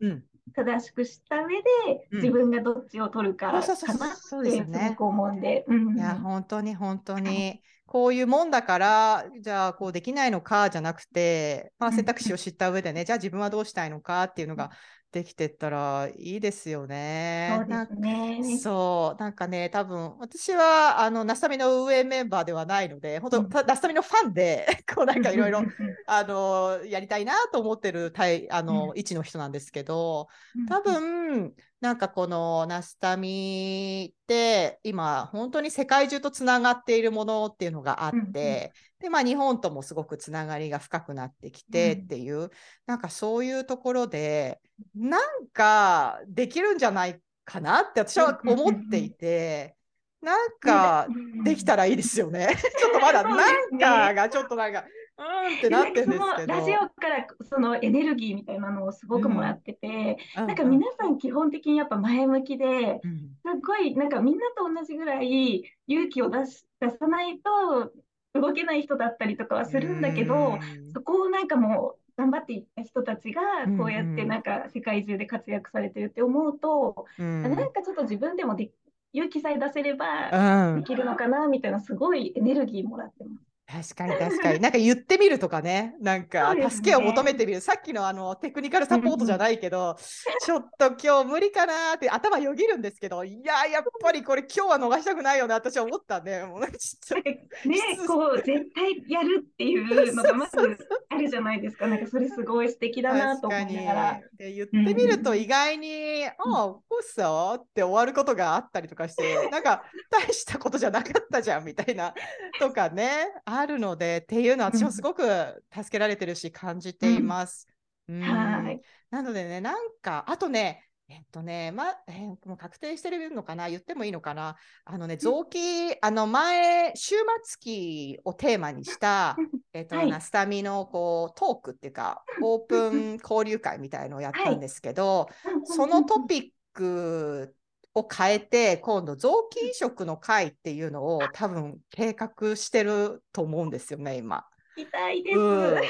[0.00, 5.64] うん、正しくした上で、自分がどっちを取るかかなってすごく思うんで。
[5.96, 7.62] いや本当に本当に。
[7.86, 14.70] こういうもんだから、じゃあこうできないのかじゃなくて、まあ、選択肢を知った上でね、じゃあ自分はどうしたいのかっていうのが
[15.14, 17.54] できてったらいいですよね。
[17.56, 18.58] そうですね。
[18.58, 25.62] そう、なんかね、多分私はあのナスタミの運営メンバーではないので、本当、うん、ナスタミのファンで、 こうなんかいろいろ
[26.08, 30.26] あのやりたいなと思ってるたいあの、位置の人なんですけど、
[30.68, 42.50] 多分なんかこのナスタミって今本当に世界中とつながっているものっていうのがあって、でまあ、日本ともすごくつながりが深くなってきてっていう、うん、
[42.86, 44.62] なんかそういうところで
[44.94, 49.76] なんかできるんじゃないかなって私は思っていて。
[50.22, 51.06] なんか
[51.44, 51.54] で？
[51.54, 52.48] きたらいいですよね。
[52.80, 56.46] ちょっとまだなんかがちょっとなんか、うんってなってるんですけど。
[56.46, 62.64] ラジオからそのエネルギーみたいなのをすごくもらってて、うん、なんか皆さん基本的にやっぱ前向きで、
[63.02, 67.92] うん、すごいなんかみんなと同じぐらい勇気を出し出さないと
[68.34, 70.58] 動けない人だったりとかはするんだけど、
[70.92, 73.40] そこをなんかもう頑張っていった人たちが
[73.78, 78.70] こうやってなんか世界中で活躍されてるって思うと、うん、なんかちょっと自分でもで
[79.12, 83.53] 勇気さえ出せればできるのかなみたいなすごいエネルギーもらってます。
[83.66, 84.60] 確かに確かに。
[84.60, 87.60] なんか言ってみるとかね、なんか助けを求めてみる。
[87.60, 89.96] さっきのあのテクニカルサポートじゃないけど、
[90.44, 97.68] ちょっと今日無理かなって頭よぎるんですけど、いや、やっぱりこれ今日は逃したくないよね、私は思ったんで、もうちょっと。
[97.68, 101.86] ね、こう、絶対やるっていうのがまずあるじゃないですか。
[101.86, 104.20] なんかそれすごい素敵だなと思いながら。
[104.36, 112.12] で言ってみると意外に、ああ、こうさって終わることがあったりとかして、なんか大したことじゃなかったじゃんみたいな
[112.60, 113.32] とかね。
[113.58, 117.66] あるのでっていうのは私もすごく助けられてるし感じています。
[118.08, 118.80] うん、はい。
[119.10, 123.68] なのでねなんかあとねえっとね、ま、えー、もう確定してるのかな？
[123.68, 124.56] 言ってもいいのかな？
[124.86, 129.36] あのね、臓器、あの前、終末期をテーマにした、
[129.74, 135.26] えっと、はい、ナスタミのこうトークっていうか、オープン交流会みたいのをやったんですけど、はい、
[135.64, 137.54] そのトピック
[137.94, 144.44] を変えて、今度臓器移植の会っていうのを多分計画してると思うんですよね、今。
[144.76, 145.38] 痛いです。
[145.38, 145.80] うん、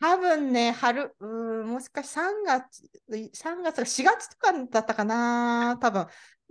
[0.00, 1.26] 多分ね、春、う
[1.64, 6.06] ん、もしかし3月、3月、4月とかだったかな、多分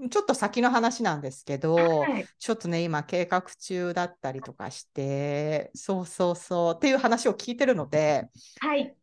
[0.10, 8.28] ちょっと先の話なんですけど、はい、ちょっとね、今計画中だったりとかして、そうそうそうっていう話を聞いてるので、
[8.60, 8.94] はい。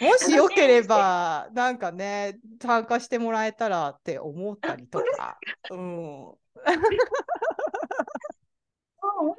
[0.00, 5.38] もしよければ、なんかね、参加してもらえたらって思ったりとか。
[5.70, 6.34] うん。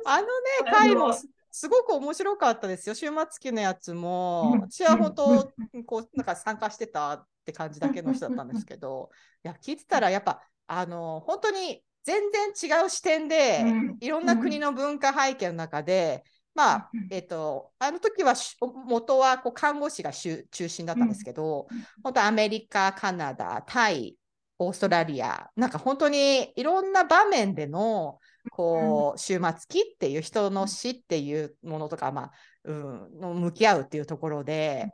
[0.05, 0.27] あのね、
[0.71, 1.13] 回も
[1.51, 2.95] すごく面白かったですよ。
[2.95, 5.51] 終末期のやつも、私は本当、
[5.85, 9.09] こう、なんか参加してたって感じだけの人だったんですけど、
[9.43, 16.23] いや、聞いてたらやっぱ、あの本当に全然違う視点で、うん、いろんな国の文化背景の中で、
[16.59, 18.33] まあ、えっ、ー、と、あの時は
[18.85, 24.17] 元はこう看護師が中心だったんですけど、うん、本当アメリカ、カナダ、タイ、
[24.57, 28.19] オーストラリア、なんか本当にいろんな場面での、
[28.51, 32.31] こう、終末期っていう人の死っていうものとか、まあ、
[32.65, 34.91] うん、の向き合うっていうところで、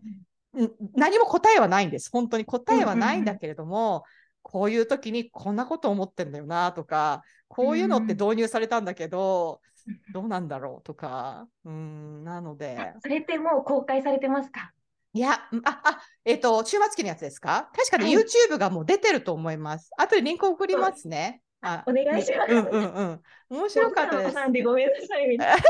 [0.93, 2.11] 何も答えはないんです。
[2.11, 4.03] 本当に答えはないんだけれども、
[4.43, 9.74] こういう時にこんなこと思ってんだよなとか、こういうのって導入されたんだけど、うん、
[10.13, 12.93] どうなんだろうとか、うん、なので。
[13.01, 14.71] それってもう公開されてますか？
[15.13, 17.69] いや、あ、あ、えっ、ー、と、終末期のやつですか？
[17.75, 19.89] 確かに YouTube がもう出てると思います。
[19.97, 21.41] あとでリンク送りますね。
[21.61, 22.51] あお願いします。
[22.53, 23.21] うんうんうん。
[23.49, 24.33] 面白かったです。
[24.33, 25.57] さんでごめんなさいみたいな。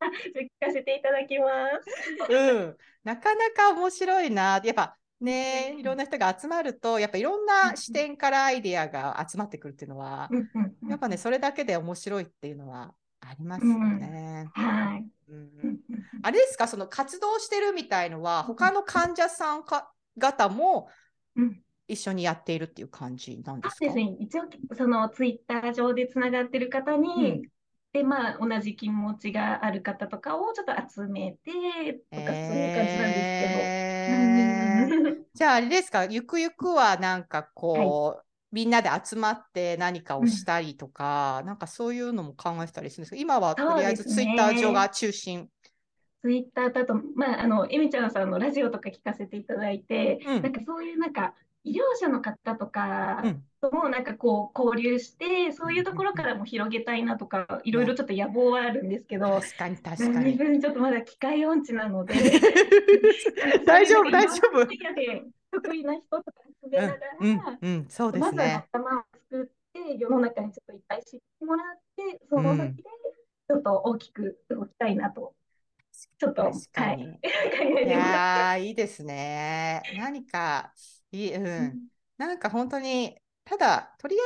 [0.00, 1.68] 聞かせていただきま
[2.28, 2.32] す。
[2.32, 2.76] うん。
[3.04, 4.60] なかなか面白いな。
[4.64, 10.30] やっぱね、いろんな人が集まると、やっぱいろんな視点からアイディアが集まってくるっていうのは、
[10.88, 14.48] やっぱね、それだけで面白いっていうのはありますよね。
[14.54, 15.04] はい。
[16.22, 20.88] あれですか、その活動してるみたいのは、他の患者さんか方も
[21.88, 24.44] 一緒にやっているっていう感じなんですか、ですね、一応、
[24.76, 27.42] そのツイッター上でつながってる方に、
[27.92, 31.50] でまあ、同じ気持ちがある方とかをちょっと集めて
[32.10, 33.87] とか、そういう感じなんですけど。
[35.34, 45.48] じゃああれですか、ゆくゆくはなんかこう、はい、みんなで集まって何かをしたりとか、うん、なんかそういうのも考えてたりするんですけど、今はとりあえずツイッター上が中心。
[46.22, 51.34] ツイッターだと、まあ、あの、エミちゃんさんのラジオとか聞かせていただいて、うん、なんかそういうなんか、
[51.68, 53.22] 医療者の方とか
[53.60, 60.24] ともなんかこう交流して、そういうところからも広げたいなとか、いろいろちょっと野望はあるんですけど、確かに確かに。
[60.32, 62.14] 自分ちょっとまだ機械音痴なので、
[63.66, 64.66] 大丈夫、大丈夫。
[65.50, 75.34] 得意な人とか滑らながら、うんうんそうですね、まずは頭を作って、世の中にちょっといっぱい知ってもらって、その先でちょっと大きく動きたいなと。
[76.18, 77.18] ちょっと、はい、
[77.86, 79.82] いやいいですね。
[79.96, 80.72] 何か、
[81.12, 81.88] いい、うん。
[82.16, 84.18] なんか本当に、ただ、とりあ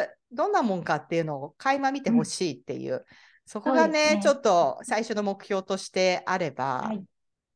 [0.00, 3.04] えず、どんなもんかっていうのを垣間見てほしいっていう、うん、
[3.46, 7.04] そこがね、ねちょっと最初の目標としてあれば、はい、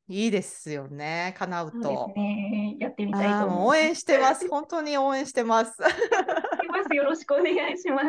[0.08, 2.12] いいですよね、叶うと。
[2.14, 4.48] うね、やってみたいと思い応援してます。
[4.48, 5.74] 本当に応援してます。
[6.94, 8.06] よろしくお願いします。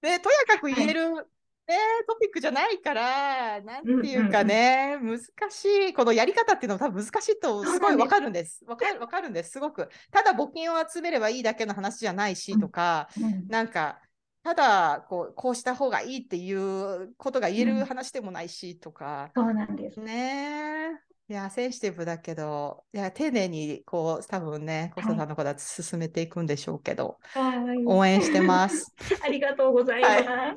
[0.00, 1.26] で、とやかく言える、はい
[1.68, 1.76] ね、
[2.08, 8.64] トピックじゃないから、なんていうかね、うんうんうん、難しい、このやり方っていうのは多分難しいとすごいわかるんです。
[8.66, 9.88] わかる、わかるんです、すごく。
[10.10, 14.00] ただ募金を集めればいいだけの話じゃないしとか、うんうん、なんか、
[14.42, 19.30] ただこうこうした方がいいっていうことが言える話でもないしとか。
[19.36, 21.00] うん、そうなんですね。
[21.28, 28.92] いや、センシティブだけど、いや、丁寧に、こう、多分ね、小佐さんのことは進めていくんでしょうけど、はい、応援してます。
[29.24, 30.12] ありがとうございます。
[30.28, 30.56] はい、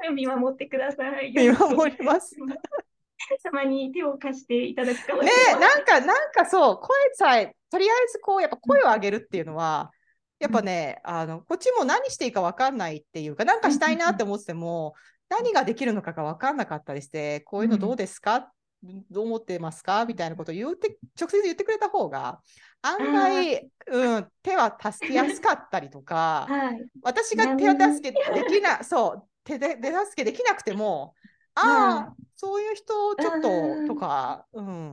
[0.14, 1.32] 見守ってください。
[1.36, 2.36] 見守ります。
[3.42, 5.30] たまに手を貸していただくかもね
[5.60, 9.92] なんか、なんかそう、声さえ、とりあえずこう、やっぱ声を上げるっていうのは、
[10.38, 14.94] やっぱね、あの、こっちも何していいか分かんないっていうか、なんかしたいなって思っても、
[15.28, 18.50] 何ができるのかが分かんなかったりして、こういうのどうですか、
[18.82, 20.06] どう思ってますか？
[20.06, 22.40] みたいなことを言って、直接言ってくれた方が、
[22.82, 31.14] 案外、うん、手は助けやすかったりとか、はい、私が手助けできな、そう、手で手助けできなくても、
[31.54, 34.92] ああ、そういう人ちょっととか、うん。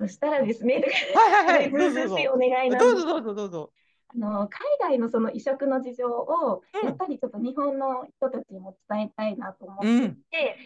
[0.00, 2.14] そしたらですね、はいはいはい、 どうぞどうぞ。
[2.34, 3.72] お願いどうぞどうぞどうぞ。
[4.10, 10.16] あの海外のその移植の事情を、やっぱりちょっと日本の人たちにも伝えたいなと思ってうん、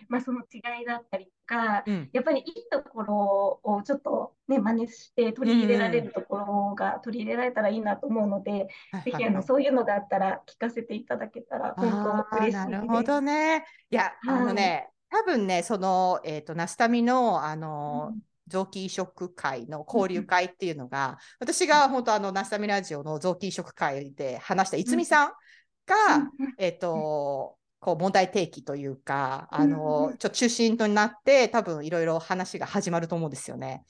[0.09, 11.91] まあ、その違いだったりとか、うん、やっぱりいいところをちょっとね真似して取り入れられるところが取り入れられたらいいなと思うので、うん、ぜひあのそういうのがあったら聞かせていただけたら本
[12.31, 12.69] 当嬉しいです。
[12.69, 13.65] なるほどね。
[13.91, 18.15] いや、あのね、多分ね、その、えっ、ー、と、ナスタミの、あの、
[18.53, 25.29] 臓器移植会の交流会っていうのが、私が本当あのナスタミラジオの臓器移植会で話したいつみさん
[25.87, 33.85] が、えっ、とこう問題提起というか、あの、うんちょっと中心となって、多分いろいろ話が始まると思うんですよね。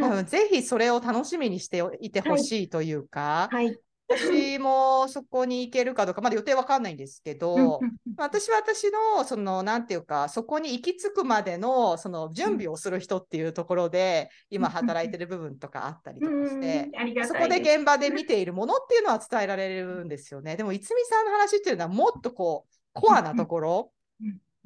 [0.00, 3.54] 多は分ぜひそれを楽しみにしていてほしいというか、い。
[3.54, 3.78] はい。
[4.16, 7.80] 私もそこに行けるかどうか、まだ予定わかんないんですけど、
[8.16, 16.90] 私は私の、その、なんていうか、そこに行き着くまでの、その、準備をする人っていうところで、今働いてる部分とかあったりとかして、
[17.26, 17.34] そ。
[17.34, 20.56] こで現場で見ているものっていうのは伝えられるんですよね。
[20.56, 23.92] でも、いつみさんの話っていうのは、もっとこう、コアなところ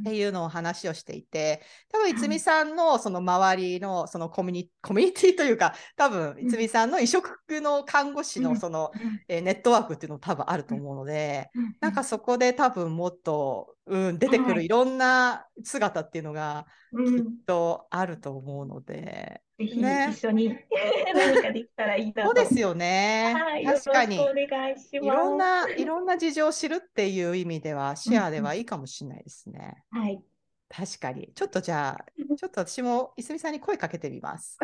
[0.01, 7.30] っていうのを話をしていて、多分、いつみさんのその周りのそのコミュニコミュニティというか、多分、いつみさんの移植
[7.61, 8.92] の看護師のその、
[9.28, 14.55] えーネットワークっていうの多分あると思うので、なんかそこで多分もっと、うん、出てくはい。
[14.55, 17.16] るいろんな姿っていうのがうん。
[17.16, 20.49] きっとあると思うので、ぜひね一緒に
[21.15, 22.29] 何かできたらいいなと。
[22.29, 23.35] そうですよね。
[23.35, 24.19] はい、確かに。
[24.21, 24.97] お願いします。
[24.97, 29.83] いろんな、いろんな事情を知るっていう意味では、シェアではいいかもしれないですね。
[29.91, 30.23] はい、
[30.69, 31.33] 確かに。
[31.35, 32.05] ちょっとじゃあ、
[32.37, 34.59] ちょっと私もいすみさんに声かけてみます。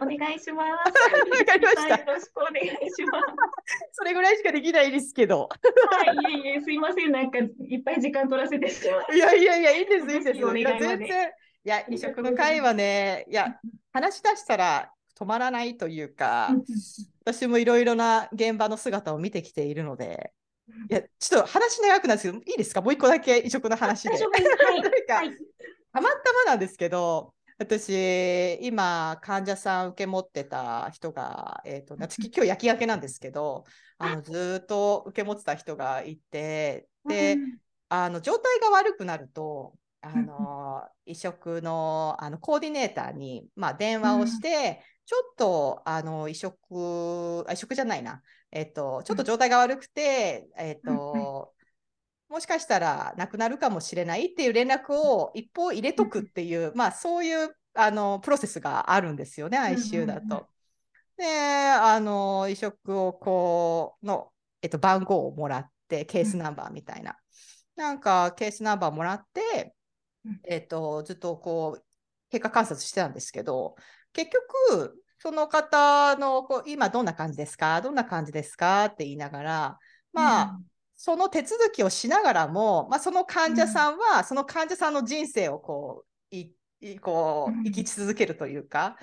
[0.00, 0.70] お願いします。
[0.70, 3.26] わかりましたはいよろしくお願いします。
[3.92, 5.50] それぐらいしかできないですけど。
[5.90, 7.12] はい、いえいえ、すいません。
[7.12, 8.66] なんか、いっぱい時間取らせて。
[9.14, 10.24] いやいやいや、いいです、いいです。
[10.24, 11.32] ぜひお願いまで全然。
[11.64, 13.60] いや、移植の会はね、いや、
[13.92, 16.50] 話し出したら止まらないというか、
[17.24, 20.32] 私もいろいろな現場の姿を見てきているので、
[20.90, 22.82] いや、ちょっと話長くなるんですけど、いいですか？
[22.82, 24.10] もう一個だけ移植の話で。
[24.10, 24.22] はい。
[25.92, 33.64] たまたまなんですけど、私、今、患者さん受け持ってた人が、えっ、と、私、今日夜勤明けなんですけど、
[33.96, 37.38] あの、ずーっと受け持ってた人がいて、で、
[37.88, 51.54] あの、状態が悪くなると、あの、移植の、あの、コーディネーターに、まあ、電話をして、ちょっと、あの、移植、あ移植じゃないな、えっ、と、ちょっと状態が悪くて、えっ、と、
[52.28, 60.46] もしかしたら亡くなるかもしれないっていう連絡を一方入れとくっていう、まあそういうあのプロセスがあるんですよね、ICU だと。
[61.16, 64.30] で、あの、移植をこう、の、
[64.62, 67.18] えっと、番号をもらって、ケースナンバーみたいな。
[67.76, 69.72] なんか、ケースナンバーもらってうん、
[70.44, 71.84] えっと、ずっとこう、
[72.30, 73.76] 経過観察してたんですけど、
[74.12, 74.30] 結
[74.70, 77.80] 局、その方のこう今どんな感じですか？
[77.80, 78.84] どんな感じですか？
[78.84, 79.78] って言いながら、
[80.12, 80.58] まあ、
[80.94, 87.64] その手続きをしながらも、まあ、その患者さんは、その患者さんの人生をこう、いいこううん。
[87.64, 88.96] 生き続けるというか、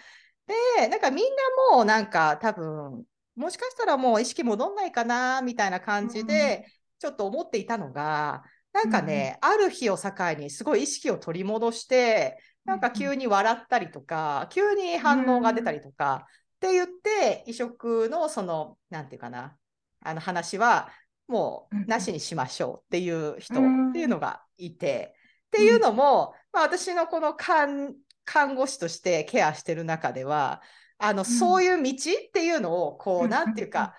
[0.78, 3.04] で、なんかみんなもうなんか多分、
[3.36, 6.66] もしかしたらもう意識戻んないかな、みたいな感じで、
[7.00, 8.44] ちょっと思っていたのが、
[8.76, 19.56] なんかね、ある日を境にすごい意識を取り戻して、なんか急に笑ったりとか、急に反応が出たりとか、って言って、移植のその、なんていうかな、
[20.02, 20.90] あの話は、
[21.30, 23.58] もうなしにしましょうっていう人っ
[23.94, 25.16] ていうのがいて、
[25.48, 27.96] っていうのも、まあ、私のこの看
[28.26, 30.62] 看護師としてケアしてる中では、
[30.98, 33.96] あの、そういう道っていうのを、こう、なんていうか、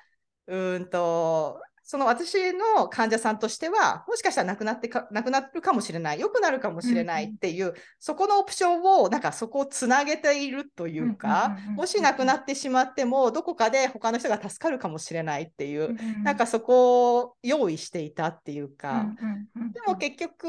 [0.48, 19.06] うーんと、その私の患者さんとしては、もしかしたら亡くなってか、亡くなるかもしれない、良くなるかもしれないっていう、そこのオプションを、なんかそこをつなげているというか、もし亡くなってしまっても、どこかで他の人が助かるかもしれないっていう、なんかそこを用意していたっていうか、
[19.72, 20.48] でも結局、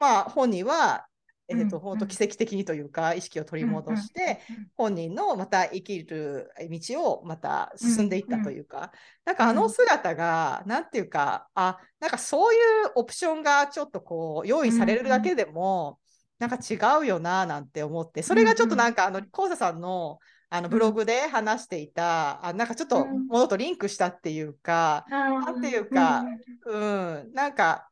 [0.00, 1.06] まあ本人は、
[1.48, 4.40] えーと本当奇跡的にというか意識を取り戻して、
[4.76, 8.92] 本人のまた生きる道をまた進んでいったというか、
[9.24, 15.98] なんかあの姿が、なんていうか、あ、なんかそういうオプションがちょっとこう用意されるだけでも、
[16.38, 20.18] なんか違うよななんて思って、それがちょっとなんかあの、コウサさんの
[20.54, 26.24] あのブログで話していた、あなんかちょっとものとリンクしたっていうか、なんていうか、
[26.66, 27.88] うん、なんか、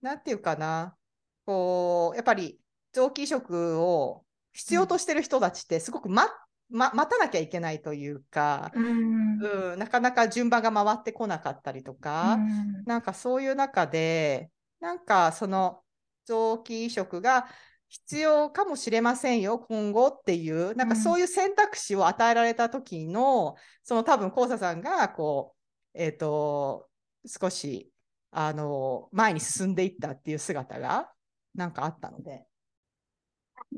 [0.00, 0.96] なんていうかな、
[1.44, 2.58] こう、やっぱり
[2.96, 6.30] 臓器移植を必要としてる人たちってすごく待
[6.70, 9.38] ま、待たなきゃいけないというか、うん
[9.72, 12.38] うん、なかなか順番が回ってこなかったりとか、
[12.86, 15.82] なんかそういう中で、なんかその
[16.24, 17.46] 臓器移植が
[17.88, 25.58] 必要かもしれませんよ、今後っていう、なんかそういう選択肢を与えられた時の、その多分、コウサさんが、こう、
[25.94, 26.88] えっ、と、
[27.26, 27.92] 少し、
[28.32, 31.12] あの、前に進んでいったっていう姿が、
[31.54, 32.46] なんかあったので。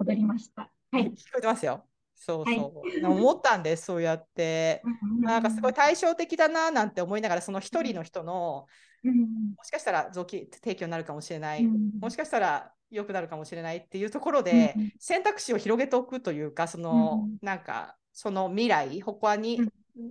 [0.09, 0.71] 戻りました。
[0.91, 1.05] はい。
[1.05, 1.85] 聞こえてますよ。
[2.15, 3.07] そうそう。
[3.07, 4.83] 思ったんです、そうやって。
[5.21, 8.67] なんかすごい対照的だななんて思いながら、その一人の人の、
[9.05, 19.61] もしかしたら臓器提供になるかもしれない、もしかしたら良くなるかもしれないっていうところで、選択肢を広げておくというか、その、なんか、その未来、他に、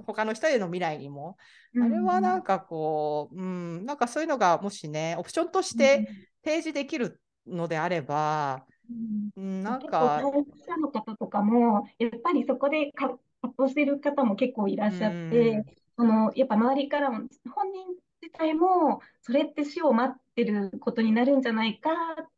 [0.05, 1.37] 他の人への未来にも、
[1.75, 6.07] あれはなんかこう、うん、なんかそういうのがもしね、オプションとして
[6.43, 10.17] 提示できるのであれば、うん、なんか。
[10.17, 13.19] 結構、者の方とかも、やっぱりそこで葛
[13.57, 15.63] 藤してる方も結構いらっしゃって、
[15.97, 17.87] あのやっぱ周りからも、本人
[18.21, 21.89] 自体も、それって死を待ってることになるんじゃないか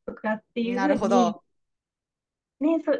[0.05, 1.43] とかっていうなるほど。
[2.59, 2.91] ね、そ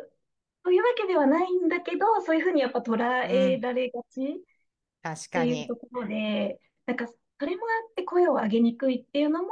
[0.64, 4.36] そういうわけではないんだけど、そういうふうにやっぱ捉えられがちっ
[5.32, 9.50] ていうところで、なんかそれもあって声を上げにくいっていうのも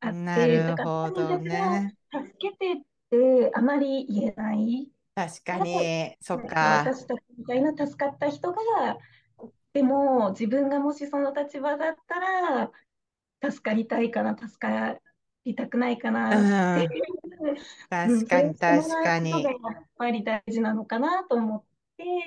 [0.00, 1.94] あって、なるほどね。
[2.12, 2.76] 助けてっ
[3.10, 4.88] てあまり言えない。
[5.14, 6.84] 確かに、そっか。
[6.86, 8.58] 私たちみたいな助かった人が、
[9.72, 12.70] でも自分がもしその立場だったら、
[13.50, 14.98] 助かりたいかな、助か
[15.44, 16.90] りたくないかなっていう、
[17.40, 19.30] うん、確かに確かに。
[19.30, 19.52] やっ
[19.96, 21.66] ぱり大事なのかなと思って。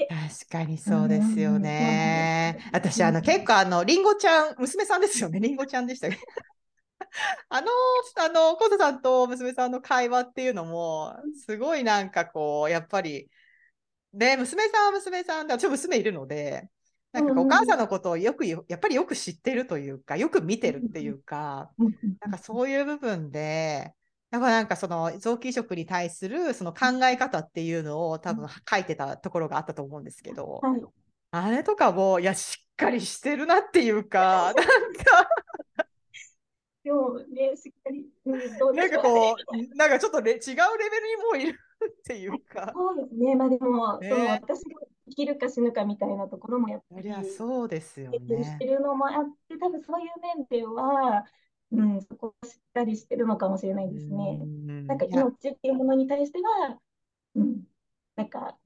[0.09, 2.59] 確かにそうですよね。
[2.67, 5.39] うん、私、あの、結構、あの、りんごちゃん、娘さんですよね。
[5.39, 6.15] りんごちゃんでしたけ？
[6.15, 6.21] ど。
[7.49, 7.67] あの、
[8.17, 13.29] あの、コトさんと娘さんの会話っていうのも、すごいなんかこう、やっぱり、
[14.13, 16.69] で、娘さんは娘さんで、私娘いるので、
[17.11, 21.71] なんかお母さんのことをよく、やっぱりよく知ってるというか、よく見てるっていうか、
[22.19, 23.93] なんかそういう部分で、
[24.31, 30.81] だからなんかその臓器移植に対するその考え方っていうのを多分書いてたところがあったと思うんですけど、はい、
[31.29, 35.27] あれとかも、いや、しっかりしてるなっていうか、 なんか
[36.83, 42.71] でもね、しっかり、うん、なんかこう、なんかちょっと違うレベルにもういるっていうか。
[42.73, 48.43] そうですね、まあでも、ね、その私が生きるか死ぬかみたいなところもやっぱり、そうですよね。
[48.43, 51.25] してるのもあって、多分そういう面では、
[51.71, 54.35] うん、そこをしっかりしてるのかもしれないですね。
[54.37, 56.77] んなんか命っていうものに対しては、
[57.35, 57.63] うん、
[58.15, 58.57] なんか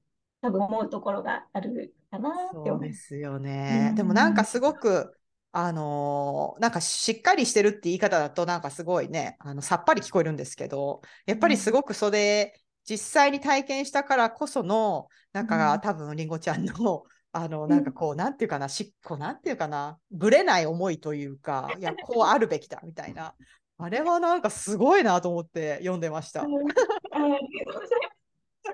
[0.42, 3.92] 多分思うところがあるかなって思そうですよね。
[3.96, 5.17] でもなんかすごく、
[5.52, 23.34] あのー、なんかしっかりしてるって言い方だとなんかすごいねあのさっぱり聞こえるんですけどやっぱりすごくそれ、実際に体験したからこそのなんか、うん、多分りんごちゃんの あのなんかこう、なんていうかなしっこなんていうかなぶれない思いというかいやこうあるべきだみたいな。
[23.80, 26.44] あれはなんかすごいなと思って読んでました。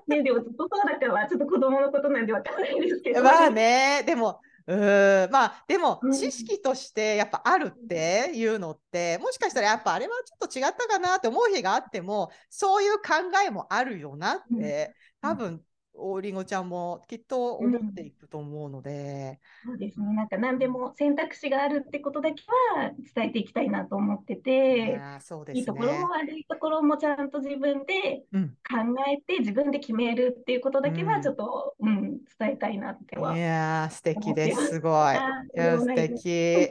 [0.08, 3.22] ね、でもずっとそうだからちょっと子供のことなんでわかんないですけど。
[3.22, 13.14] まあねでもうんまあでも知識としてやっぱあるっていうのって、もしかしたらやっぱあれはちょっと違ったかなって思う日があってもそういう考
[13.46, 15.62] えもあるよなって多分
[15.96, 20.12] おりんごちゃんもきっと思っていくと思うので、うん、そうですね。
[20.14, 22.42] なんか何でも選択肢があるってことだけ
[22.76, 28.78] は伝えていきたいなと思ってて、そうです、ね、いいところも悪いところもちゃんと自分で考
[29.08, 32.00] えて、うん、自分で決めるっていうことだけはちょっと、うん、うん、
[32.38, 34.66] 伝えたいなってはいや素敵です。
[34.66, 34.80] す。
[34.80, 35.16] ごい。
[35.56, 36.70] 素敵。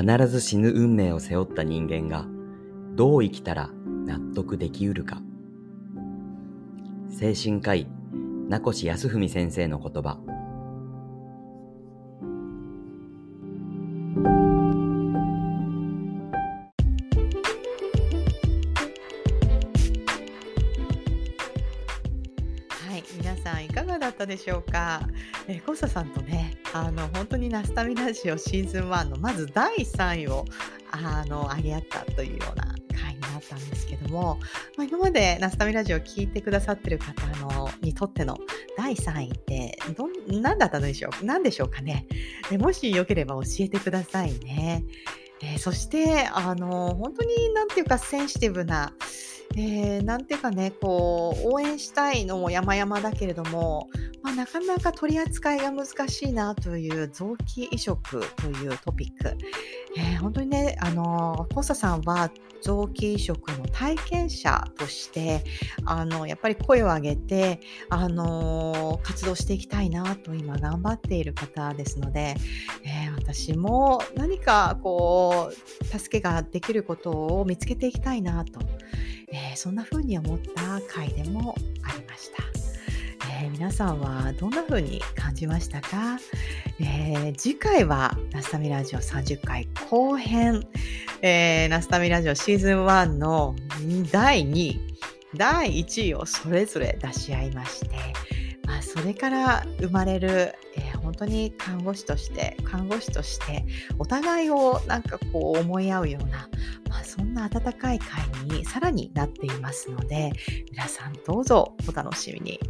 [0.00, 2.26] 必ず死ぬ運命を背負った人間が
[2.96, 3.68] どう生きたら
[4.06, 5.20] 納得できうるか。
[7.10, 7.86] 精神科医
[8.48, 10.18] 名越康文先生の言葉。
[24.40, 25.00] しょうか？
[25.46, 30.44] えー、コサさんとね、あの、本当にナスタミラジオシーズン1のまず第3位を、
[30.90, 34.38] あの、上げ合ったというような回になったんですけども、
[34.76, 38.38] まあ、今までナスタミラジオを聞いてくださってる方のにとっての
[38.76, 41.24] 第3位ってど何だったのでしょう？
[41.24, 42.06] 何でしょうかね？
[42.50, 44.84] でもしよければ教えてくださいね。
[45.42, 48.92] えー、そして、あの、本当になんていうかセンシティブな、
[49.56, 53.88] えー、なんていうかね、こう、応援したいのも山々だけれども、
[54.22, 59.36] まあ、なかなか取り扱いが難しいなという臓器移植というトピック。
[59.96, 62.30] えー、本当にね、あの、コンサさんは
[62.62, 65.42] 臓器移植の体験者として、
[65.84, 72.36] あの、やっぱり声を上げて、あの、活動していきたいなと今頑張っている方ですので、
[72.84, 78.60] えー、私も何かこう、助けができることを見つけていきたいなと。
[79.32, 82.42] えー、そんな風に思った回でもありました。
[83.40, 86.18] えー、皆さんはどんな風に感じましたか、
[86.78, 90.66] えー、次回はナスタミラジオ30回後編、
[91.22, 93.54] えー、ナスタミラジオシーズン1の
[94.10, 94.80] 第2位、
[95.36, 97.96] 第1位をそれぞれ出し合いまして、
[98.82, 103.64] それから生まれる、えー、本当に看護師として看護師として
[103.98, 106.48] お互いをなんかこう思い合うような
[106.90, 110.32] まあ、そんな温かい会にさらになっていますので、
[110.72, 112.60] 皆さんどうぞお楽しみに。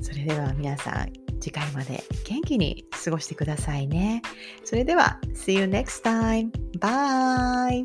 [0.00, 4.22] それでは皆さん、次回まで元気に過ごしてくださいね。
[4.64, 6.50] それでは、See you next time.
[6.78, 7.84] Bye!